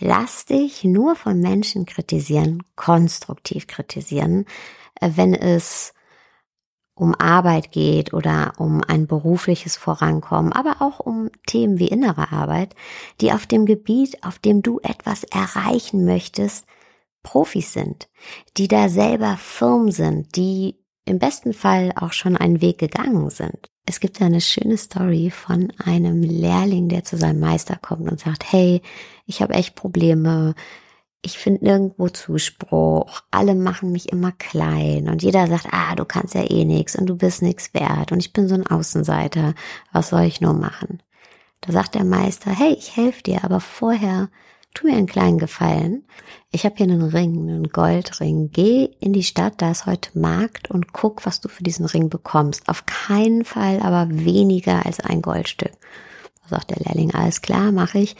lass 0.00 0.46
dich 0.46 0.84
nur 0.84 1.14
von 1.14 1.40
Menschen 1.40 1.86
kritisieren, 1.86 2.62
konstruktiv 2.74 3.66
kritisieren, 3.66 4.46
äh, 5.00 5.10
wenn 5.14 5.34
es 5.34 5.94
um 6.94 7.14
Arbeit 7.14 7.72
geht 7.72 8.12
oder 8.12 8.52
um 8.58 8.82
ein 8.86 9.06
berufliches 9.06 9.76
Vorankommen, 9.76 10.52
aber 10.52 10.82
auch 10.82 11.00
um 11.00 11.30
Themen 11.46 11.78
wie 11.78 11.88
innere 11.88 12.30
Arbeit, 12.30 12.74
die 13.22 13.32
auf 13.32 13.46
dem 13.46 13.64
Gebiet, 13.64 14.22
auf 14.22 14.38
dem 14.38 14.60
du 14.60 14.80
etwas 14.82 15.24
erreichen 15.24 16.04
möchtest, 16.04 16.66
Profis 17.22 17.72
sind, 17.72 18.08
die 18.56 18.68
da 18.68 18.88
selber 18.88 19.36
firm 19.38 19.90
sind, 19.90 20.36
die 20.36 20.76
im 21.04 21.18
besten 21.18 21.52
Fall 21.52 21.92
auch 21.96 22.12
schon 22.12 22.36
einen 22.36 22.60
Weg 22.60 22.78
gegangen 22.78 23.30
sind. 23.30 23.70
Es 23.86 24.00
gibt 24.00 24.20
eine 24.22 24.40
schöne 24.40 24.76
Story 24.76 25.30
von 25.30 25.72
einem 25.84 26.22
Lehrling, 26.22 26.88
der 26.88 27.04
zu 27.04 27.16
seinem 27.16 27.40
Meister 27.40 27.76
kommt 27.76 28.10
und 28.10 28.20
sagt, 28.20 28.52
hey, 28.52 28.82
ich 29.26 29.42
habe 29.42 29.54
echt 29.54 29.74
Probleme, 29.74 30.54
ich 31.22 31.38
finde 31.38 31.64
nirgendwo 31.64 32.08
Zuspruch. 32.08 33.22
Alle 33.30 33.54
machen 33.54 33.92
mich 33.92 34.10
immer 34.10 34.32
klein 34.32 35.08
und 35.08 35.22
jeder 35.22 35.46
sagt, 35.48 35.68
ah, 35.72 35.94
du 35.94 36.04
kannst 36.04 36.34
ja 36.34 36.48
eh 36.48 36.64
nix 36.64 36.96
und 36.96 37.06
du 37.06 37.16
bist 37.16 37.42
nix 37.42 37.74
wert 37.74 38.12
und 38.12 38.20
ich 38.20 38.32
bin 38.32 38.48
so 38.48 38.54
ein 38.54 38.66
Außenseiter. 38.66 39.54
Was 39.92 40.10
soll 40.10 40.22
ich 40.22 40.40
nur 40.40 40.54
machen? 40.54 41.02
Da 41.60 41.72
sagt 41.72 41.94
der 41.94 42.04
Meister, 42.04 42.50
hey, 42.50 42.72
ich 42.72 42.96
helfe 42.96 43.22
dir, 43.22 43.44
aber 43.44 43.60
vorher 43.60 44.30
tu 44.74 44.86
mir 44.86 44.96
einen 44.96 45.06
kleinen 45.06 45.38
Gefallen. 45.38 46.04
Ich 46.50 46.64
habe 46.64 46.76
hier 46.76 46.84
einen 46.84 47.02
Ring, 47.02 47.48
einen 47.48 47.68
Goldring. 47.68 48.50
Geh 48.52 48.90
in 49.00 49.12
die 49.12 49.22
Stadt, 49.22 49.54
da 49.58 49.70
ist 49.70 49.86
heute 49.86 50.18
Markt 50.18 50.70
und 50.70 50.92
guck, 50.92 51.26
was 51.26 51.40
du 51.40 51.48
für 51.48 51.62
diesen 51.62 51.86
Ring 51.86 52.08
bekommst. 52.08 52.68
Auf 52.68 52.86
keinen 52.86 53.44
Fall 53.44 53.80
aber 53.80 54.08
weniger 54.10 54.84
als 54.86 55.00
ein 55.00 55.22
Goldstück. 55.22 55.72
Sagt 56.48 56.70
der 56.70 56.78
Lehrling, 56.78 57.14
alles 57.14 57.42
klar, 57.42 57.70
mache 57.70 57.98
ich 57.98 58.16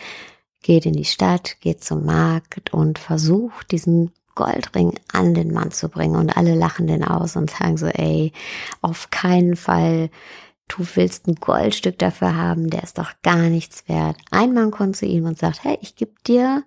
geht 0.63 0.87
in 0.87 0.93
die 0.93 1.05
Stadt, 1.05 1.57
geht 1.61 1.83
zum 1.83 2.05
Markt 2.05 2.73
und 2.73 2.99
versucht 2.99 3.71
diesen 3.71 4.13
Goldring 4.35 4.95
an 5.13 5.35
den 5.35 5.53
Mann 5.53 5.71
zu 5.71 5.89
bringen 5.89 6.17
und 6.17 6.37
alle 6.37 6.55
lachen 6.55 6.87
den 6.87 7.05
aus 7.05 7.37
und 7.37 7.51
sagen 7.51 7.77
so, 7.77 7.87
ey, 7.87 8.33
auf 8.81 9.11
keinen 9.11 9.57
Fall, 9.57 10.11
du 10.71 10.87
willst 10.95 11.27
ein 11.27 11.35
Goldstück 11.35 11.99
dafür 11.99 12.37
haben, 12.37 12.71
der 12.71 12.83
ist 12.83 12.99
doch 12.99 13.13
gar 13.23 13.49
nichts 13.49 13.89
wert. 13.89 14.17
Ein 14.31 14.55
Mann 14.55 14.71
kommt 14.71 14.97
zu 14.97 15.07
ihm 15.07 15.27
und 15.27 15.39
sagt, 15.39 15.65
hey, 15.65 15.79
ich 15.81 15.97
gebe 15.97 16.13
dir 16.27 16.65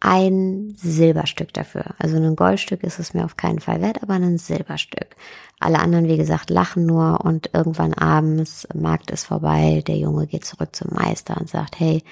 ein 0.00 0.74
Silberstück 0.76 1.54
dafür. 1.54 1.94
Also 1.98 2.16
ein 2.16 2.34
Goldstück 2.34 2.82
ist 2.82 2.98
es 2.98 3.14
mir 3.14 3.24
auf 3.24 3.36
keinen 3.36 3.60
Fall 3.60 3.80
wert, 3.80 4.02
aber 4.02 4.14
ein 4.14 4.36
Silberstück. 4.36 5.14
Alle 5.60 5.78
anderen, 5.78 6.08
wie 6.08 6.16
gesagt, 6.16 6.50
lachen 6.50 6.86
nur 6.86 7.24
und 7.24 7.50
irgendwann 7.52 7.94
abends, 7.94 8.66
Markt 8.74 9.12
ist 9.12 9.26
vorbei, 9.26 9.84
der 9.86 9.96
Junge 9.96 10.26
geht 10.26 10.44
zurück 10.44 10.74
zum 10.74 10.88
Meister 10.90 11.36
und 11.36 11.48
sagt, 11.48 11.78
hey, 11.78 12.02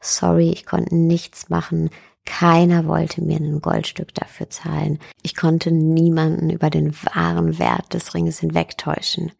sorry, 0.00 0.50
ich 0.50 0.64
konnte 0.64 0.94
nichts 0.94 1.50
machen. 1.50 1.90
Keiner 2.24 2.86
wollte 2.86 3.22
mir 3.22 3.36
ein 3.36 3.60
Goldstück 3.60 4.14
dafür 4.14 4.48
zahlen. 4.48 4.98
Ich 5.22 5.36
konnte 5.36 5.70
niemanden 5.70 6.48
über 6.48 6.70
den 6.70 6.94
wahren 6.94 7.58
Wert 7.58 7.92
des 7.92 8.14
Ringes 8.14 8.38
hinwegtäuschen. 8.38 9.32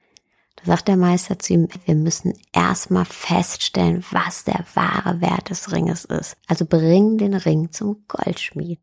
Sagt 0.64 0.88
der 0.88 0.96
Meister 0.96 1.38
zu 1.38 1.52
ihm, 1.52 1.68
wir 1.84 1.94
müssen 1.94 2.32
erstmal 2.52 3.04
feststellen, 3.04 4.02
was 4.10 4.44
der 4.44 4.64
wahre 4.74 5.20
Wert 5.20 5.50
des 5.50 5.72
Ringes 5.72 6.06
ist. 6.06 6.36
Also 6.46 6.64
bring 6.64 7.18
den 7.18 7.34
Ring 7.34 7.70
zum 7.70 8.04
Goldschmied. 8.08 8.80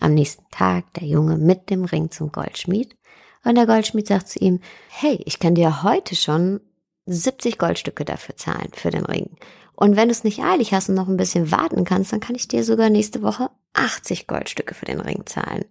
Am 0.00 0.14
nächsten 0.14 0.44
Tag 0.50 0.94
der 0.94 1.06
Junge 1.06 1.36
mit 1.36 1.68
dem 1.68 1.84
Ring 1.84 2.10
zum 2.10 2.32
Goldschmied. 2.32 2.96
Und 3.44 3.56
der 3.56 3.66
Goldschmied 3.66 4.06
sagt 4.06 4.28
zu 4.28 4.38
ihm, 4.38 4.60
hey, 4.88 5.20
ich 5.26 5.38
kann 5.38 5.54
dir 5.54 5.82
heute 5.82 6.16
schon 6.16 6.60
70 7.06 7.58
Goldstücke 7.58 8.04
dafür 8.04 8.36
zahlen, 8.36 8.70
für 8.74 8.90
den 8.90 9.04
Ring. 9.04 9.36
Und 9.74 9.96
wenn 9.96 10.08
du 10.08 10.12
es 10.12 10.24
nicht 10.24 10.40
eilig 10.40 10.72
hast 10.72 10.88
und 10.88 10.94
noch 10.94 11.08
ein 11.08 11.16
bisschen 11.16 11.50
warten 11.50 11.84
kannst, 11.84 12.12
dann 12.12 12.20
kann 12.20 12.36
ich 12.36 12.48
dir 12.48 12.64
sogar 12.64 12.90
nächste 12.90 13.22
Woche 13.22 13.50
80 13.74 14.26
Goldstücke 14.26 14.74
für 14.74 14.86
den 14.86 15.00
Ring 15.00 15.24
zahlen. 15.26 15.64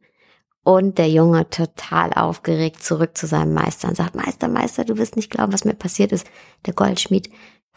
Und 0.68 0.98
der 0.98 1.10
Junge 1.10 1.50
total 1.50 2.12
aufgeregt 2.12 2.84
zurück 2.84 3.18
zu 3.18 3.26
seinem 3.26 3.54
Meister 3.54 3.88
und 3.88 3.96
sagt, 3.96 4.16
Meister, 4.16 4.50
Meister, 4.50 4.84
du 4.84 4.98
wirst 4.98 5.16
nicht 5.16 5.32
glauben, 5.32 5.54
was 5.54 5.64
mir 5.64 5.76
passiert 5.76 6.12
ist. 6.12 6.28
Der 6.66 6.74
Goldschmied 6.74 7.30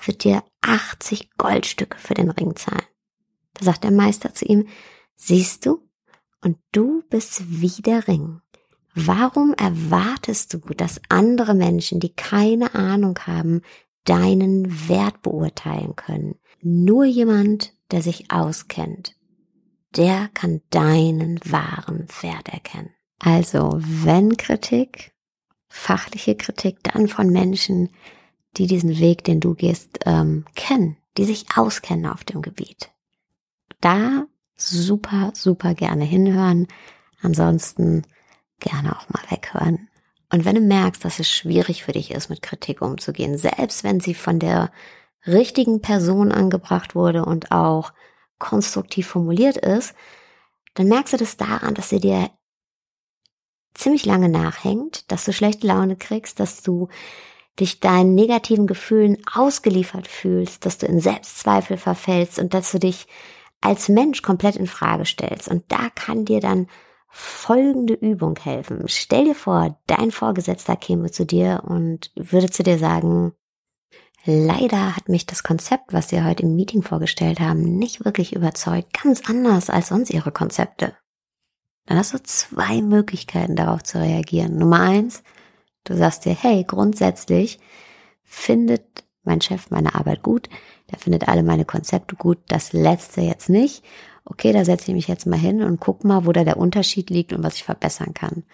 wird 0.05 0.25
dir 0.25 0.43
80 0.63 1.37
Goldstücke 1.37 1.97
für 1.97 2.15
den 2.15 2.33
Ring 2.33 2.57
zahlen. 2.57 2.83
Da 3.55 3.65
sagt 3.65 3.85
der 3.85 3.93
Meister 3.93 4.35
zu 4.35 4.45
ihm, 4.45 4.67
siehst 5.15 5.67
du? 5.67 5.89
Und 6.43 6.59
du 6.73 7.05
bist 7.09 7.45
wie 7.47 7.81
der 7.81 8.09
Ring. 8.09 8.41
Warum 8.97 9.55
erwartest 9.55 10.55
du, 10.55 10.59
dass 10.77 11.01
andere 11.09 11.55
Menschen, 11.55 12.01
die 12.01 12.13
keine 12.13 12.75
Ahnung 12.75 13.17
haben, 13.25 13.61
deinen 14.03 14.89
Wert 14.89 15.23
beurteilen 15.23 15.95
können? 15.95 16.41
Nur 16.61 17.05
jemand, 17.05 17.73
der 17.93 18.03
sich 18.03 18.33
auskennt, 18.33 19.15
der 19.97 20.29
kann 20.35 20.61
deinen 20.71 21.41
wahren 21.45 22.07
Wert 22.21 22.49
erkennen. 22.49 22.91
Also, 23.19 23.79
wenn 23.81 24.37
Kritik, 24.37 25.13
fachliche 25.69 26.35
Kritik, 26.35 26.79
dann 26.83 27.09
von 27.09 27.31
Menschen, 27.31 27.91
die 28.57 28.67
diesen 28.67 28.99
Weg, 28.99 29.25
den 29.25 29.41
du 29.41 29.55
gehst, 29.55 30.01
ähm, 30.07 30.45
kennen, 30.55 30.97
die 31.17 31.25
sich 31.25 31.47
auskennen 31.57 32.07
auf 32.07 32.25
dem 32.25 32.43
Gebiet. 32.43 32.91
Da 33.81 34.27
super, 34.57 35.33
super 35.35 35.75
gerne 35.75 36.05
hinhören. 36.05 36.67
Ansonsten 37.23 38.03
gerne 38.59 38.97
auch 38.97 39.09
mal 39.09 39.23
weghören. 39.31 39.89
Und 40.33 40.45
wenn 40.45 40.55
du 40.55 40.61
merkst, 40.61 41.05
dass 41.05 41.19
es 41.19 41.29
schwierig 41.29 41.83
für 41.83 41.93
dich 41.93 42.13
ist, 42.13 42.31
mit 42.31 42.43
Kritik 42.43 42.83
umzugehen, 42.83 43.37
selbst 43.37 43.83
wenn 43.85 44.01
sie 44.01 44.15
von 44.15 44.39
der 44.39 44.71
richtigen 45.27 45.81
Person 45.83 46.33
angebracht 46.33 46.95
wurde 46.95 47.25
und 47.25 47.51
auch 47.53 47.93
konstruktiv 48.41 49.07
formuliert 49.07 49.57
ist, 49.57 49.95
dann 50.75 50.89
merkst 50.89 51.13
du 51.13 51.17
das 51.19 51.37
daran, 51.37 51.75
dass 51.75 51.91
sie 51.91 52.01
dir 52.01 52.31
ziemlich 53.75 54.05
lange 54.05 54.29
nachhängt, 54.29 55.11
dass 55.13 55.25
du 55.25 55.33
schlechte 55.33 55.69
Laune 55.69 55.97
kriegst, 55.97 56.41
dass 56.41 56.63
du 56.63 56.89
dich 57.61 57.81
deinen 57.81 58.15
negativen 58.15 58.67
Gefühlen 58.67 59.19
ausgeliefert 59.33 60.09
fühlst, 60.09 60.67
dass 60.67 60.79
du 60.79 60.87
in 60.87 61.01
Selbstzweifel 61.01 61.77
verfällst 61.77 62.39
und 62.39 62.55
dass 62.55 62.73
du 62.73 62.79
dich 62.79 63.07
als 63.61 63.89
Mensch 63.89 64.23
komplett 64.23 64.57
in 64.57 64.67
Frage 64.67 65.05
stellst. 65.05 65.49
Und 65.49 65.65
da 65.69 65.91
kann 65.95 66.25
dir 66.25 66.41
dann 66.41 66.67
folgende 67.09 67.95
Übung 67.95 68.37
helfen. 68.37 68.85
Stell 68.87 69.25
dir 69.25 69.35
vor, 69.35 69.79
dein 69.87 70.11
Vorgesetzter 70.11 70.77
käme 70.77 71.11
zu 71.11 71.27
dir 71.27 71.63
und 71.67 72.13
würde 72.15 72.51
zu 72.51 72.63
dir 72.63 72.79
sagen, 72.79 73.33
Leider 74.25 74.97
hat 74.97 75.09
mich 75.09 75.25
das 75.25 75.43
Konzept, 75.43 75.93
was 75.93 76.11
Sie 76.11 76.23
heute 76.23 76.43
im 76.43 76.55
Meeting 76.55 76.83
vorgestellt 76.83 77.41
haben, 77.41 77.79
nicht 77.79 78.05
wirklich 78.05 78.35
überzeugt. 78.35 79.03
Ganz 79.03 79.23
anders 79.29 79.71
als 79.71 79.89
sonst 79.89 80.11
Ihre 80.11 80.31
Konzepte. 80.31 80.95
Dann 81.87 81.97
hast 81.97 82.13
du 82.13 82.23
zwei 82.23 82.83
Möglichkeiten 82.83 83.57
darauf 83.57 83.83
zu 83.83 83.99
reagieren. 83.99 84.57
Nummer 84.57 84.81
eins, 84.81 85.23
du 85.85 85.97
sagst 85.97 86.27
dir, 86.27 86.35
hey, 86.35 86.65
grundsätzlich 86.65 87.59
findet 88.23 89.05
mein 89.23 89.41
Chef 89.41 89.71
meine 89.71 89.95
Arbeit 89.95 90.23
gut, 90.23 90.49
der 90.91 90.99
findet 90.99 91.29
alle 91.29 91.43
meine 91.43 91.65
Konzepte 91.65 92.17
gut, 92.17 92.39
das 92.49 92.73
letzte 92.73 93.23
jetzt 93.23 93.49
nicht. 93.49 93.85
Okay, 94.25 94.53
da 94.53 94.65
setze 94.65 94.91
ich 94.91 94.95
mich 94.95 95.09
jetzt 95.09 95.27
mal 95.27 95.39
hin 95.39 95.63
und 95.63 95.81
guck 95.81 96.05
mal, 96.05 96.27
wo 96.27 96.33
da 96.33 96.45
der 96.45 96.59
Unterschied 96.59 97.11
liegt 97.11 97.33
und 97.33 97.43
was 97.43 97.57
ich 97.57 97.65
verbessern 97.65 98.15
kann. 98.15 98.45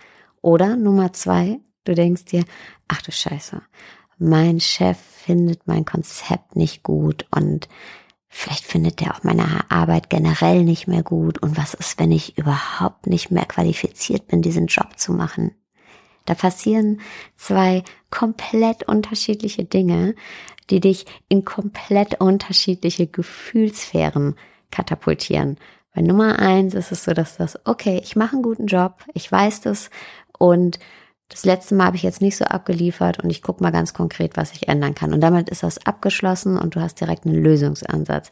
Oder 0.43 0.77
Nummer 0.77 1.13
zwei, 1.13 1.59
du 1.85 1.95
denkst 1.95 2.27
dir, 2.27 2.45
ach 2.89 3.03
du 3.03 3.13
Scheiße, 3.13 3.61
mein 4.19 4.61
Chef 4.61 4.99
findet 4.99 5.67
mein 5.67 5.85
Konzept 5.85 6.57
nicht 6.57 6.83
gut 6.83 7.27
und 7.31 7.69
vielleicht 8.29 8.65
findet 8.65 9.03
er 9.03 9.15
auch 9.15 9.23
meine 9.23 9.71
Arbeit 9.71 10.11
generell 10.11 10.63
nicht 10.65 10.87
mehr 10.87 11.03
gut 11.03 11.39
und 11.43 11.57
was 11.57 11.75
ist, 11.75 11.99
wenn 11.99 12.13
ich 12.13 12.39
überhaupt 12.39 13.07
nicht 13.07 13.31
mehr 13.31 13.45
qualifiziert 13.45 14.29
bin, 14.29 14.43
diesen 14.43 14.67
Job 14.67 14.99
zu 14.99 15.13
machen? 15.13 15.53
Da 16.27 16.35
passieren 16.35 17.01
zwei 17.37 17.85
komplett 18.11 18.89
unterschiedliche 18.89 19.65
Dinge, 19.65 20.15
die 20.71 20.81
dich 20.81 21.07
in 21.29 21.45
komplett 21.45 22.21
unterschiedliche 22.21 23.07
Gefühlsphären 23.07 24.35
katapultieren. 24.71 25.57
Bei 25.95 26.03
Nummer 26.03 26.39
eins 26.39 26.75
ist 26.75 26.93
es 26.93 27.05
so, 27.05 27.15
dass 27.15 27.37
das, 27.37 27.59
okay, 27.65 28.01
ich 28.03 28.17
mache 28.17 28.35
einen 28.35 28.43
guten 28.43 28.67
Job, 28.67 29.05
ich 29.15 29.31
weiß 29.31 29.63
das 29.63 29.91
und 30.39 30.79
das 31.29 31.45
letzte 31.45 31.75
Mal 31.75 31.87
habe 31.87 31.97
ich 31.97 32.03
jetzt 32.03 32.21
nicht 32.21 32.37
so 32.37 32.45
abgeliefert 32.45 33.23
und 33.23 33.31
ich 33.31 33.43
gucke 33.43 33.63
mal 33.63 33.73
ganz 33.73 33.95
konkret, 33.95 34.37
was 34.37 34.53
ich 34.53 34.69
ändern 34.69 34.95
kann. 34.95 35.13
Und 35.13 35.21
damit 35.21 35.51
ist 35.51 35.63
das 35.63 35.85
abgeschlossen 35.85 36.57
und 36.57 36.77
du 36.77 36.81
hast 36.81 37.01
direkt 37.01 37.27
einen 37.27 37.43
Lösungsansatz. 37.43 38.31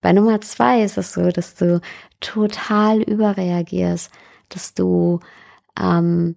Bei 0.00 0.12
Nummer 0.12 0.40
zwei 0.40 0.82
ist 0.82 0.98
es 0.98 1.12
so, 1.12 1.30
dass 1.30 1.54
du 1.54 1.80
total 2.20 3.02
überreagierst, 3.02 4.10
dass 4.48 4.74
du 4.74 5.20
ähm, 5.80 6.36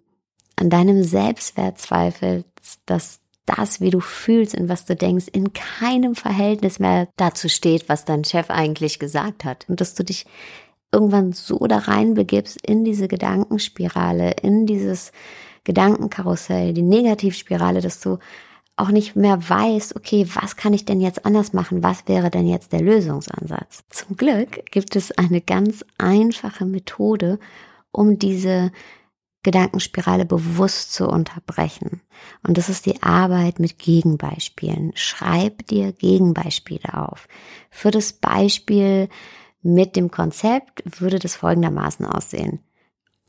an 0.55 0.69
deinem 0.69 1.03
Selbstwert 1.03 1.77
zweifelst, 1.77 2.79
dass 2.85 3.19
das, 3.45 3.79
wie 3.79 3.91
du 3.91 3.99
fühlst 3.99 4.57
und 4.57 4.69
was 4.69 4.85
du 4.85 4.95
denkst, 4.95 5.27
in 5.31 5.53
keinem 5.53 6.15
Verhältnis 6.15 6.79
mehr 6.79 7.07
dazu 7.15 7.49
steht, 7.49 7.87
was 7.87 8.05
dein 8.05 8.23
Chef 8.23 8.49
eigentlich 8.49 8.99
gesagt 8.99 9.45
hat. 9.45 9.65
Und 9.69 9.79
dass 9.79 9.95
du 9.95 10.03
dich 10.03 10.25
irgendwann 10.91 11.33
so 11.33 11.59
da 11.67 11.77
reinbegibst 11.77 12.59
in 12.65 12.83
diese 12.83 13.07
Gedankenspirale, 13.07 14.31
in 14.41 14.65
dieses 14.65 15.11
Gedankenkarussell, 15.67 16.73
die 16.73 16.81
Negativspirale, 16.81 17.81
dass 17.81 17.99
du 17.99 18.19
auch 18.77 18.87
nicht 18.87 19.17
mehr 19.17 19.49
weißt, 19.49 19.97
okay, 19.97 20.25
was 20.33 20.55
kann 20.55 20.71
ich 20.73 20.85
denn 20.85 21.01
jetzt 21.01 21.25
anders 21.25 21.51
machen? 21.51 21.83
Was 21.83 22.07
wäre 22.07 22.29
denn 22.29 22.47
jetzt 22.47 22.71
der 22.71 22.81
Lösungsansatz? 22.81 23.83
Zum 23.89 24.15
Glück 24.15 24.65
gibt 24.71 24.95
es 24.95 25.11
eine 25.11 25.41
ganz 25.41 25.83
einfache 25.97 26.65
Methode, 26.65 27.37
um 27.91 28.17
diese 28.17 28.71
Gedankenspirale 29.43 30.25
bewusst 30.25 30.93
zu 30.93 31.09
unterbrechen. 31.09 32.01
Und 32.47 32.57
das 32.57 32.69
ist 32.69 32.85
die 32.85 33.03
Arbeit 33.03 33.59
mit 33.59 33.77
Gegenbeispielen. 33.77 34.93
Schreib 34.95 35.67
dir 35.67 35.91
Gegenbeispiele 35.91 36.93
auf. 36.93 37.27
Für 37.69 37.91
das 37.91 38.13
Beispiel 38.13 39.09
mit 39.61 39.97
dem 39.97 40.11
Konzept 40.11 41.01
würde 41.01 41.19
das 41.19 41.35
folgendermaßen 41.35 42.05
aussehen. 42.05 42.59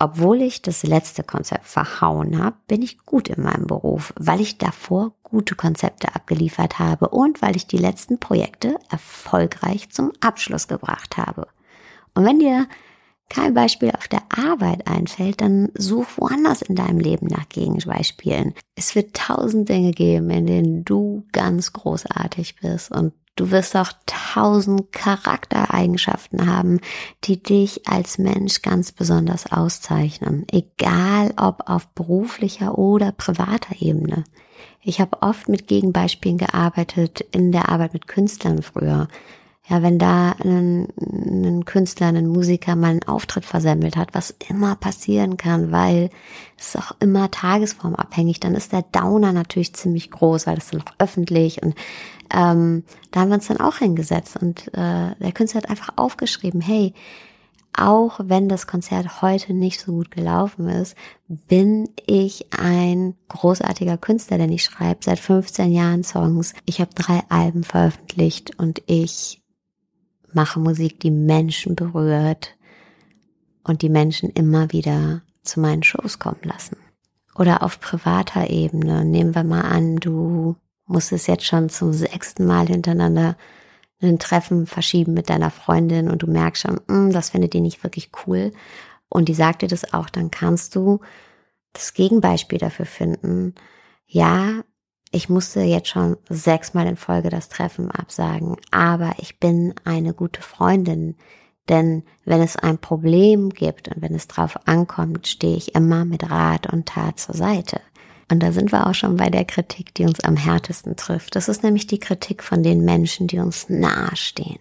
Obwohl 0.00 0.42
ich 0.42 0.62
das 0.62 0.84
letzte 0.84 1.24
Konzept 1.24 1.66
verhauen 1.66 2.38
habe, 2.38 2.56
bin 2.68 2.82
ich 2.82 3.04
gut 3.04 3.28
in 3.28 3.42
meinem 3.42 3.66
Beruf, 3.66 4.12
weil 4.16 4.40
ich 4.40 4.58
davor 4.58 5.12
gute 5.24 5.56
Konzepte 5.56 6.14
abgeliefert 6.14 6.78
habe 6.78 7.08
und 7.08 7.42
weil 7.42 7.56
ich 7.56 7.66
die 7.66 7.78
letzten 7.78 8.18
Projekte 8.18 8.76
erfolgreich 8.90 9.90
zum 9.90 10.12
Abschluss 10.20 10.68
gebracht 10.68 11.16
habe. 11.16 11.48
Und 12.14 12.24
wenn 12.24 12.38
dir 12.38 12.68
kein 13.28 13.54
Beispiel 13.54 13.90
auf 13.90 14.08
der 14.08 14.22
Arbeit 14.30 14.86
einfällt, 14.86 15.40
dann 15.40 15.70
such 15.74 16.06
woanders 16.16 16.62
in 16.62 16.76
deinem 16.76 16.98
Leben 16.98 17.26
nach 17.26 17.48
Gegenbeispielen. 17.48 18.54
Es 18.74 18.94
wird 18.94 19.14
tausend 19.14 19.68
Dinge 19.68 19.90
geben, 19.90 20.30
in 20.30 20.46
denen 20.46 20.84
du 20.84 21.26
ganz 21.32 21.72
großartig 21.72 22.56
bist 22.56 22.90
und 22.90 23.12
Du 23.38 23.52
wirst 23.52 23.76
auch 23.76 23.92
tausend 24.04 24.90
Charaktereigenschaften 24.90 26.52
haben, 26.52 26.80
die 27.22 27.40
dich 27.40 27.86
als 27.86 28.18
Mensch 28.18 28.62
ganz 28.62 28.90
besonders 28.90 29.52
auszeichnen, 29.52 30.44
egal 30.50 31.32
ob 31.36 31.70
auf 31.70 31.86
beruflicher 31.90 32.76
oder 32.76 33.12
privater 33.12 33.76
Ebene. 33.78 34.24
Ich 34.82 35.00
habe 35.00 35.22
oft 35.22 35.48
mit 35.48 35.68
Gegenbeispielen 35.68 36.38
gearbeitet 36.38 37.20
in 37.30 37.52
der 37.52 37.68
Arbeit 37.68 37.92
mit 37.92 38.08
Künstlern 38.08 38.60
früher. 38.60 39.06
Ja, 39.68 39.82
wenn 39.82 39.98
da 39.98 40.32
ein, 40.42 40.88
ein 40.98 41.64
Künstler, 41.66 42.06
ein 42.06 42.26
Musiker 42.26 42.74
mal 42.74 42.88
einen 42.88 43.02
Auftritt 43.02 43.44
versemmelt 43.44 43.96
hat, 43.96 44.14
was 44.14 44.34
immer 44.48 44.76
passieren 44.76 45.36
kann, 45.36 45.72
weil 45.72 46.08
es 46.56 46.68
ist 46.68 46.76
auch 46.76 46.92
immer 47.00 47.30
tagesformabhängig, 47.30 48.40
dann 48.40 48.54
ist 48.54 48.72
der 48.72 48.82
Downer 48.82 49.32
natürlich 49.32 49.74
ziemlich 49.74 50.10
groß, 50.10 50.46
weil 50.46 50.54
das 50.54 50.66
ist 50.66 50.74
dann 50.74 50.82
auch 50.82 50.94
öffentlich 50.98 51.62
und 51.62 51.74
ähm, 52.34 52.84
da 53.10 53.20
haben 53.20 53.28
wir 53.28 53.34
uns 53.34 53.48
dann 53.48 53.60
auch 53.60 53.76
hingesetzt 53.76 54.38
und 54.40 54.68
äh, 54.68 55.14
der 55.14 55.32
Künstler 55.34 55.62
hat 55.62 55.70
einfach 55.70 55.92
aufgeschrieben, 55.96 56.62
hey, 56.62 56.94
auch 57.76 58.20
wenn 58.24 58.48
das 58.48 58.66
Konzert 58.66 59.22
heute 59.22 59.52
nicht 59.52 59.80
so 59.80 59.92
gut 59.92 60.10
gelaufen 60.10 60.68
ist, 60.68 60.96
bin 61.28 61.90
ich 62.06 62.46
ein 62.58 63.14
großartiger 63.28 63.98
Künstler, 63.98 64.38
denn 64.38 64.50
ich 64.50 64.64
schreibe 64.64 65.00
seit 65.04 65.18
15 65.18 65.72
Jahren 65.72 66.02
Songs. 66.02 66.54
Ich 66.64 66.80
habe 66.80 66.90
drei 66.94 67.22
Alben 67.28 67.62
veröffentlicht 67.62 68.58
und 68.58 68.82
ich 68.86 69.40
mache 70.32 70.60
Musik, 70.60 71.00
die 71.00 71.10
Menschen 71.10 71.76
berührt 71.76 72.56
und 73.64 73.82
die 73.82 73.88
Menschen 73.88 74.30
immer 74.30 74.72
wieder 74.72 75.22
zu 75.42 75.60
meinen 75.60 75.82
Shows 75.82 76.18
kommen 76.18 76.42
lassen. 76.42 76.76
Oder 77.34 77.62
auf 77.62 77.80
privater 77.80 78.50
Ebene, 78.50 79.04
nehmen 79.04 79.34
wir 79.34 79.44
mal 79.44 79.62
an, 79.62 79.96
du 79.96 80.56
musstest 80.86 81.28
jetzt 81.28 81.44
schon 81.44 81.68
zum 81.68 81.92
sechsten 81.92 82.46
Mal 82.46 82.66
hintereinander 82.66 83.36
ein 84.00 84.18
Treffen 84.18 84.66
verschieben 84.66 85.14
mit 85.14 85.28
deiner 85.28 85.50
Freundin 85.50 86.08
und 86.08 86.22
du 86.22 86.26
merkst 86.26 86.62
schon, 86.62 86.80
mm, 86.86 87.12
das 87.12 87.30
findet 87.30 87.52
die 87.52 87.60
nicht 87.60 87.82
wirklich 87.82 88.10
cool 88.26 88.52
und 89.08 89.28
die 89.28 89.34
sagt 89.34 89.62
dir 89.62 89.68
das 89.68 89.92
auch, 89.92 90.10
dann 90.10 90.30
kannst 90.30 90.76
du 90.76 91.00
das 91.72 91.94
Gegenbeispiel 91.94 92.58
dafür 92.58 92.86
finden. 92.86 93.54
Ja, 94.06 94.62
ich 95.10 95.28
musste 95.28 95.60
jetzt 95.60 95.88
schon 95.88 96.16
sechsmal 96.28 96.86
in 96.86 96.96
Folge 96.96 97.30
das 97.30 97.48
Treffen 97.48 97.90
absagen, 97.90 98.56
aber 98.70 99.14
ich 99.18 99.38
bin 99.38 99.74
eine 99.84 100.12
gute 100.12 100.42
Freundin. 100.42 101.16
Denn 101.68 102.02
wenn 102.24 102.40
es 102.40 102.56
ein 102.56 102.78
Problem 102.78 103.50
gibt 103.50 103.88
und 103.88 104.00
wenn 104.00 104.14
es 104.14 104.26
drauf 104.26 104.58
ankommt, 104.66 105.28
stehe 105.28 105.56
ich 105.56 105.74
immer 105.74 106.04
mit 106.04 106.30
Rat 106.30 106.72
und 106.72 106.86
Tat 106.86 107.18
zur 107.18 107.34
Seite. 107.34 107.80
Und 108.30 108.42
da 108.42 108.52
sind 108.52 108.72
wir 108.72 108.86
auch 108.86 108.94
schon 108.94 109.16
bei 109.16 109.30
der 109.30 109.44
Kritik, 109.44 109.94
die 109.94 110.04
uns 110.04 110.20
am 110.20 110.36
härtesten 110.36 110.96
trifft. 110.96 111.34
Das 111.36 111.48
ist 111.48 111.62
nämlich 111.62 111.86
die 111.86 111.98
Kritik 111.98 112.42
von 112.42 112.62
den 112.62 112.84
Menschen, 112.84 113.26
die 113.26 113.38
uns 113.38 113.68
nahestehen. 113.68 114.58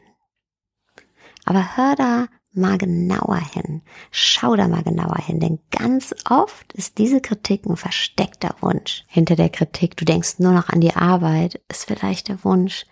Aber 1.45 1.77
hör 1.77 1.95
da 1.95 2.27
mal 2.57 2.77
genauer 2.77 3.39
hin. 3.39 3.81
Schau 4.11 4.55
da 4.55 4.67
mal 4.67 4.83
genauer 4.83 5.17
hin, 5.17 5.39
denn 5.39 5.59
ganz 5.71 6.13
oft 6.29 6.73
ist 6.73 6.97
diese 6.97 7.21
Kritik 7.21 7.65
ein 7.65 7.77
versteckter 7.77 8.55
Wunsch. 8.61 9.03
Hinter 9.07 9.35
der 9.35 9.49
Kritik, 9.49 9.95
du 9.97 10.05
denkst 10.05 10.39
nur 10.39 10.51
noch 10.51 10.69
an 10.69 10.81
die 10.81 10.95
Arbeit, 10.95 11.61
ist 11.69 11.85
vielleicht 11.85 12.27
der 12.27 12.43
Wunsch, 12.43 12.85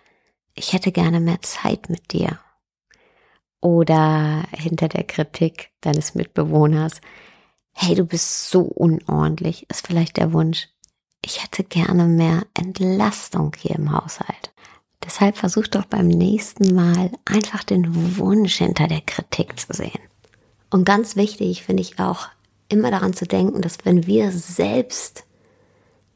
ich 0.54 0.72
hätte 0.72 0.92
gerne 0.92 1.20
mehr 1.20 1.42
Zeit 1.42 1.90
mit 1.90 2.12
dir. 2.12 2.38
Oder 3.60 4.44
hinter 4.52 4.88
der 4.88 5.04
Kritik 5.04 5.70
deines 5.80 6.14
Mitbewohners, 6.14 7.00
hey, 7.72 7.94
du 7.94 8.04
bist 8.04 8.50
so 8.50 8.62
unordentlich, 8.62 9.68
ist 9.68 9.86
vielleicht 9.86 10.16
der 10.16 10.32
Wunsch, 10.32 10.68
ich 11.24 11.42
hätte 11.42 11.64
gerne 11.64 12.04
mehr 12.04 12.46
Entlastung 12.54 13.52
hier 13.58 13.76
im 13.76 13.92
Haushalt. 13.92 14.52
Deshalb 15.04 15.36
versuch 15.36 15.66
doch 15.66 15.84
beim 15.84 16.08
nächsten 16.08 16.74
Mal 16.74 17.10
einfach 17.24 17.62
den 17.62 18.16
Wunsch 18.18 18.56
hinter 18.56 18.88
der 18.88 19.02
Kritik 19.02 19.58
zu 19.58 19.72
sehen. 19.72 20.00
Und 20.70 20.84
ganz 20.84 21.16
wichtig 21.16 21.62
finde 21.62 21.82
ich 21.82 21.98
auch 21.98 22.28
immer 22.68 22.90
daran 22.90 23.12
zu 23.12 23.26
denken, 23.26 23.62
dass 23.62 23.78
wenn 23.84 24.06
wir 24.06 24.32
selbst 24.32 25.24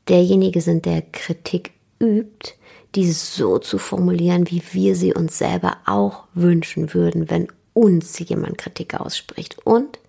derjenige 0.08 0.60
sind, 0.60 0.86
der 0.86 1.02
Kritik 1.02 1.72
übt, 2.00 2.54
die 2.94 3.12
so 3.12 3.58
zu 3.58 3.78
formulieren, 3.78 4.50
wie 4.50 4.62
wir 4.72 4.96
sie 4.96 5.14
uns 5.14 5.38
selber 5.38 5.76
auch 5.86 6.24
wünschen 6.34 6.92
würden, 6.92 7.30
wenn 7.30 7.48
uns 7.72 8.18
jemand 8.18 8.58
Kritik 8.58 8.94
ausspricht. 8.94 9.64
Und 9.64 10.00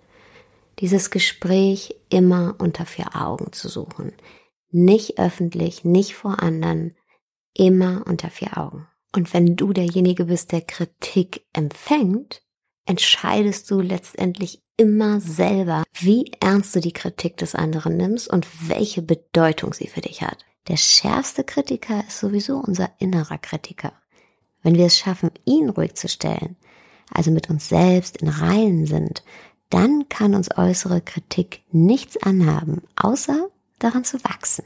dieses 0.80 1.10
Gespräch 1.10 1.94
immer 2.08 2.56
unter 2.58 2.86
vier 2.86 3.14
Augen 3.14 3.52
zu 3.52 3.68
suchen. 3.68 4.12
Nicht 4.70 5.18
öffentlich, 5.18 5.84
nicht 5.84 6.14
vor 6.14 6.42
anderen, 6.42 6.96
immer 7.54 8.04
unter 8.06 8.30
vier 8.30 8.58
Augen. 8.58 8.86
Und 9.14 9.34
wenn 9.34 9.56
du 9.56 9.72
derjenige 9.72 10.24
bist, 10.26 10.52
der 10.52 10.62
Kritik 10.62 11.44
empfängt, 11.52 12.42
entscheidest 12.86 13.70
du 13.70 13.80
letztendlich 13.80 14.62
immer 14.76 15.20
selber, 15.20 15.84
wie 15.92 16.32
ernst 16.40 16.74
du 16.74 16.80
die 16.80 16.92
Kritik 16.92 17.36
des 17.36 17.54
anderen 17.54 17.96
nimmst 17.96 18.28
und 18.28 18.46
welche 18.68 19.02
Bedeutung 19.02 19.72
sie 19.74 19.86
für 19.86 20.00
dich 20.00 20.22
hat. 20.22 20.44
Der 20.68 20.76
schärfste 20.76 21.44
Kritiker 21.44 22.04
ist 22.06 22.18
sowieso 22.18 22.56
unser 22.56 22.90
innerer 22.98 23.38
Kritiker. 23.38 23.92
Wenn 24.62 24.76
wir 24.76 24.86
es 24.86 24.98
schaffen, 24.98 25.30
ihn 25.44 25.68
ruhig 25.68 25.94
zu 25.94 26.08
stellen, 26.08 26.56
also 27.10 27.30
mit 27.30 27.50
uns 27.50 27.68
selbst 27.68 28.16
in 28.18 28.28
Reihen 28.28 28.86
sind, 28.86 29.22
dann 29.70 30.08
kann 30.08 30.34
uns 30.34 30.56
äußere 30.56 31.00
Kritik 31.00 31.62
nichts 31.72 32.16
anhaben, 32.16 32.82
außer 32.96 33.48
daran 33.78 34.04
zu 34.04 34.22
wachsen. 34.24 34.64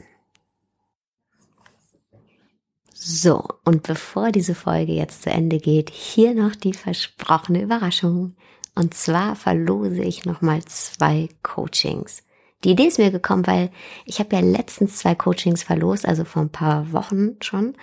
So, 2.99 3.47
und 3.63 3.83
bevor 3.83 4.31
diese 4.31 4.55
Folge 4.55 4.91
jetzt 4.91 5.21
zu 5.21 5.29
Ende 5.29 5.59
geht, 5.59 5.91
hier 5.91 6.33
noch 6.33 6.55
die 6.55 6.73
versprochene 6.73 7.61
Überraschung. 7.61 8.35
Und 8.73 8.95
zwar 8.95 9.35
verlose 9.35 10.01
ich 10.01 10.25
nochmal 10.25 10.65
zwei 10.65 11.29
Coachings. 11.43 12.23
Die 12.63 12.71
Idee 12.71 12.87
ist 12.87 12.97
mir 12.97 13.11
gekommen, 13.11 13.45
weil 13.45 13.69
ich 14.05 14.17
habe 14.17 14.35
ja 14.35 14.41
letztens 14.41 14.97
zwei 14.97 15.13
Coachings 15.13 15.61
verlost, 15.61 16.07
also 16.07 16.25
vor 16.25 16.41
ein 16.41 16.51
paar 16.51 16.91
Wochen 16.91 17.35
schon. 17.39 17.77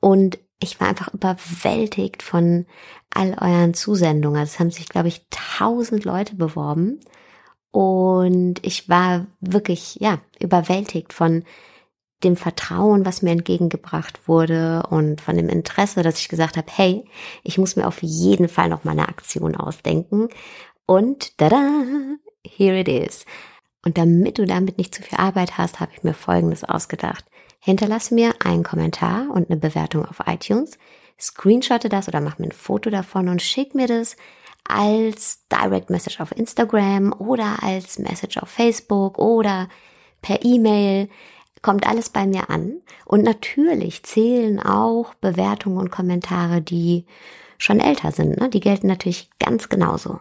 Und 0.00 0.40
ich 0.58 0.80
war 0.80 0.88
einfach 0.88 1.14
überwältigt 1.14 2.24
von 2.24 2.66
all 3.10 3.36
euren 3.40 3.72
Zusendungen. 3.72 4.40
Also 4.40 4.54
es 4.54 4.60
haben 4.60 4.72
sich, 4.72 4.88
glaube 4.88 5.08
ich, 5.08 5.28
tausend 5.30 6.04
Leute 6.04 6.34
beworben. 6.34 6.98
Und 7.70 8.54
ich 8.66 8.88
war 8.88 9.28
wirklich, 9.40 9.98
ja, 10.00 10.18
überwältigt 10.40 11.12
von 11.12 11.44
dem 12.24 12.36
Vertrauen, 12.36 13.04
was 13.04 13.22
mir 13.22 13.30
entgegengebracht 13.30 14.26
wurde 14.26 14.84
und 14.88 15.20
von 15.20 15.36
dem 15.36 15.48
Interesse, 15.48 16.02
dass 16.02 16.18
ich 16.18 16.28
gesagt 16.28 16.56
habe, 16.56 16.68
hey, 16.74 17.04
ich 17.42 17.58
muss 17.58 17.76
mir 17.76 17.86
auf 17.86 18.02
jeden 18.02 18.48
Fall 18.48 18.68
noch 18.68 18.84
mal 18.84 18.92
eine 18.92 19.08
Aktion 19.08 19.54
ausdenken. 19.54 20.28
Und 20.86 21.36
tada, 21.36 21.82
here 22.46 22.80
it 22.80 22.88
is. 22.88 23.26
Und 23.84 23.98
damit 23.98 24.38
du 24.38 24.46
damit 24.46 24.78
nicht 24.78 24.94
zu 24.94 25.02
viel 25.02 25.18
Arbeit 25.18 25.58
hast, 25.58 25.78
habe 25.78 25.92
ich 25.94 26.02
mir 26.02 26.14
Folgendes 26.14 26.64
ausgedacht. 26.64 27.24
Hinterlasse 27.60 28.14
mir 28.14 28.34
einen 28.44 28.62
Kommentar 28.62 29.30
und 29.30 29.50
eine 29.50 29.58
Bewertung 29.58 30.04
auf 30.06 30.22
iTunes, 30.26 30.78
screenshotte 31.20 31.88
das 31.88 32.08
oder 32.08 32.20
mach 32.20 32.38
mir 32.38 32.46
ein 32.46 32.52
Foto 32.52 32.90
davon 32.90 33.28
und 33.28 33.42
schick 33.42 33.74
mir 33.74 33.86
das 33.86 34.16
als 34.64 35.46
Direct 35.48 35.90
Message 35.90 36.20
auf 36.20 36.36
Instagram 36.36 37.12
oder 37.18 37.62
als 37.62 37.98
Message 37.98 38.38
auf 38.38 38.48
Facebook 38.48 39.18
oder 39.18 39.68
per 40.22 40.44
E-Mail 40.44 41.08
kommt 41.66 41.88
alles 41.88 42.10
bei 42.10 42.28
mir 42.28 42.48
an. 42.48 42.76
Und 43.04 43.24
natürlich 43.24 44.04
zählen 44.04 44.60
auch 44.60 45.14
Bewertungen 45.14 45.78
und 45.78 45.90
Kommentare, 45.90 46.62
die 46.62 47.06
schon 47.58 47.80
älter 47.80 48.12
sind. 48.12 48.38
Ne? 48.38 48.48
Die 48.48 48.60
gelten 48.60 48.86
natürlich 48.86 49.30
ganz 49.40 49.68
genauso. 49.68 50.20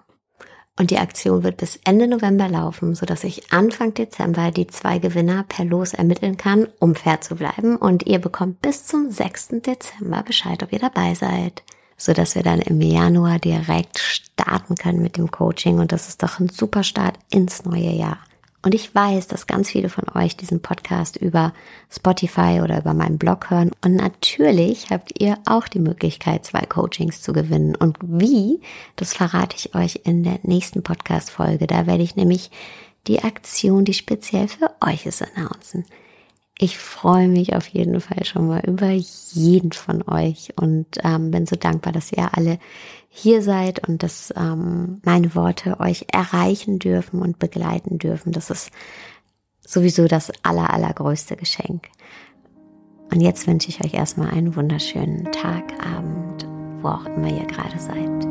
Und 0.76 0.90
die 0.90 0.98
Aktion 0.98 1.44
wird 1.44 1.58
bis 1.58 1.80
Ende 1.86 2.08
November 2.08 2.50
laufen, 2.50 2.96
so 2.96 3.06
dass 3.06 3.24
ich 3.24 3.54
Anfang 3.54 3.94
Dezember 3.94 4.50
die 4.50 4.66
zwei 4.66 4.98
Gewinner 4.98 5.46
per 5.48 5.66
Los 5.66 5.94
ermitteln 5.94 6.36
kann, 6.36 6.68
um 6.80 6.96
fair 6.96 7.22
zu 7.22 7.36
bleiben. 7.36 7.76
Und 7.76 8.08
ihr 8.08 8.18
bekommt 8.18 8.64
bis 8.64 8.88
zum 8.88 9.12
6. 9.12 9.62
Dezember 9.64 10.24
Bescheid, 10.24 10.64
ob 10.64 10.74
ihr 10.74 10.80
dabei 10.80 11.14
seid, 11.14 11.62
so 11.96 12.14
dass 12.14 12.34
wir 12.34 12.42
dann 12.42 12.60
im 12.60 12.82
Januar 12.82 13.38
direkt 13.38 14.00
starten 14.00 14.74
können 14.74 15.04
mit 15.04 15.16
dem 15.16 15.30
Coaching. 15.30 15.78
Und 15.78 15.92
das 15.92 16.08
ist 16.08 16.24
doch 16.24 16.40
ein 16.40 16.50
super 16.50 16.82
Start 16.82 17.20
ins 17.30 17.66
neue 17.66 17.92
Jahr. 17.92 18.18
Und 18.66 18.74
ich 18.74 18.96
weiß, 18.96 19.28
dass 19.28 19.46
ganz 19.46 19.70
viele 19.70 19.90
von 19.90 20.06
euch 20.16 20.38
diesen 20.38 20.60
Podcast 20.60 21.18
über 21.18 21.54
Spotify 21.92 22.62
oder 22.64 22.80
über 22.80 22.96
meinen 22.96 23.20
Blog 23.20 23.52
hören. 23.52 23.70
Und 23.84 23.96
natürlich 23.96 24.90
habt 24.90 25.22
ihr 25.22 25.38
auch 25.46 25.68
die 25.68 25.80
Möglichkeit, 25.80 26.46
zwei 26.46 26.62
Coachings 26.62 27.22
zu 27.22 27.32
gewinnen. 27.32 27.76
Und 27.76 28.00
wie, 28.02 28.60
das 28.96 29.14
verrate 29.14 29.56
ich 29.56 29.76
euch 29.76 30.02
in 30.06 30.24
der 30.24 30.40
nächsten 30.42 30.82
Podcast-Folge. 30.82 31.68
Da 31.68 31.86
werde 31.86 32.02
ich 32.02 32.16
nämlich 32.16 32.50
die 33.06 33.24
Aktion, 33.24 33.86
die 33.86 33.94
speziell 33.94 34.48
für 34.48 34.72
euch 34.82 35.06
ist, 35.06 35.22
announcen. 35.22 35.86
Ich 36.58 36.78
freue 36.78 37.28
mich 37.28 37.54
auf 37.54 37.68
jeden 37.68 38.00
Fall 38.00 38.24
schon 38.24 38.48
mal 38.48 38.62
über 38.66 38.90
jeden 38.90 39.74
von 39.74 40.08
euch 40.08 40.54
und 40.56 40.86
ähm, 41.04 41.30
bin 41.30 41.46
so 41.46 41.58
dankbar, 41.58 41.92
dass 41.92 42.14
ihr 42.14 42.30
alle 42.38 42.60
hier 43.10 43.42
seid 43.42 43.86
und 43.88 44.04
dass 44.04 44.34
ähm, 44.38 45.02
meine 45.04 45.36
Worte 45.36 45.80
euch 45.82 46.06
erreichen 46.14 46.80
dürfen 46.80 47.22
und 47.22 47.40
begleiten 47.40 47.98
dürfen. 48.00 48.32
Das 48.32 48.50
ist 48.50 48.72
sowieso 49.60 50.08
das 50.08 50.32
aller, 50.44 50.74
allergrößte 50.74 51.36
Geschenk. 51.36 51.90
Und 53.12 53.20
jetzt 53.22 53.48
wünsche 53.48 53.70
ich 53.70 53.84
euch 53.84 53.94
erstmal 53.94 54.32
einen 54.32 54.56
wunderschönen 54.56 55.32
Tag, 55.32 55.74
Abend, 55.86 56.48
wo 56.82 56.88
auch 56.90 57.06
immer 57.06 57.30
ihr 57.30 57.46
gerade 57.46 57.80
seid. 57.80 58.26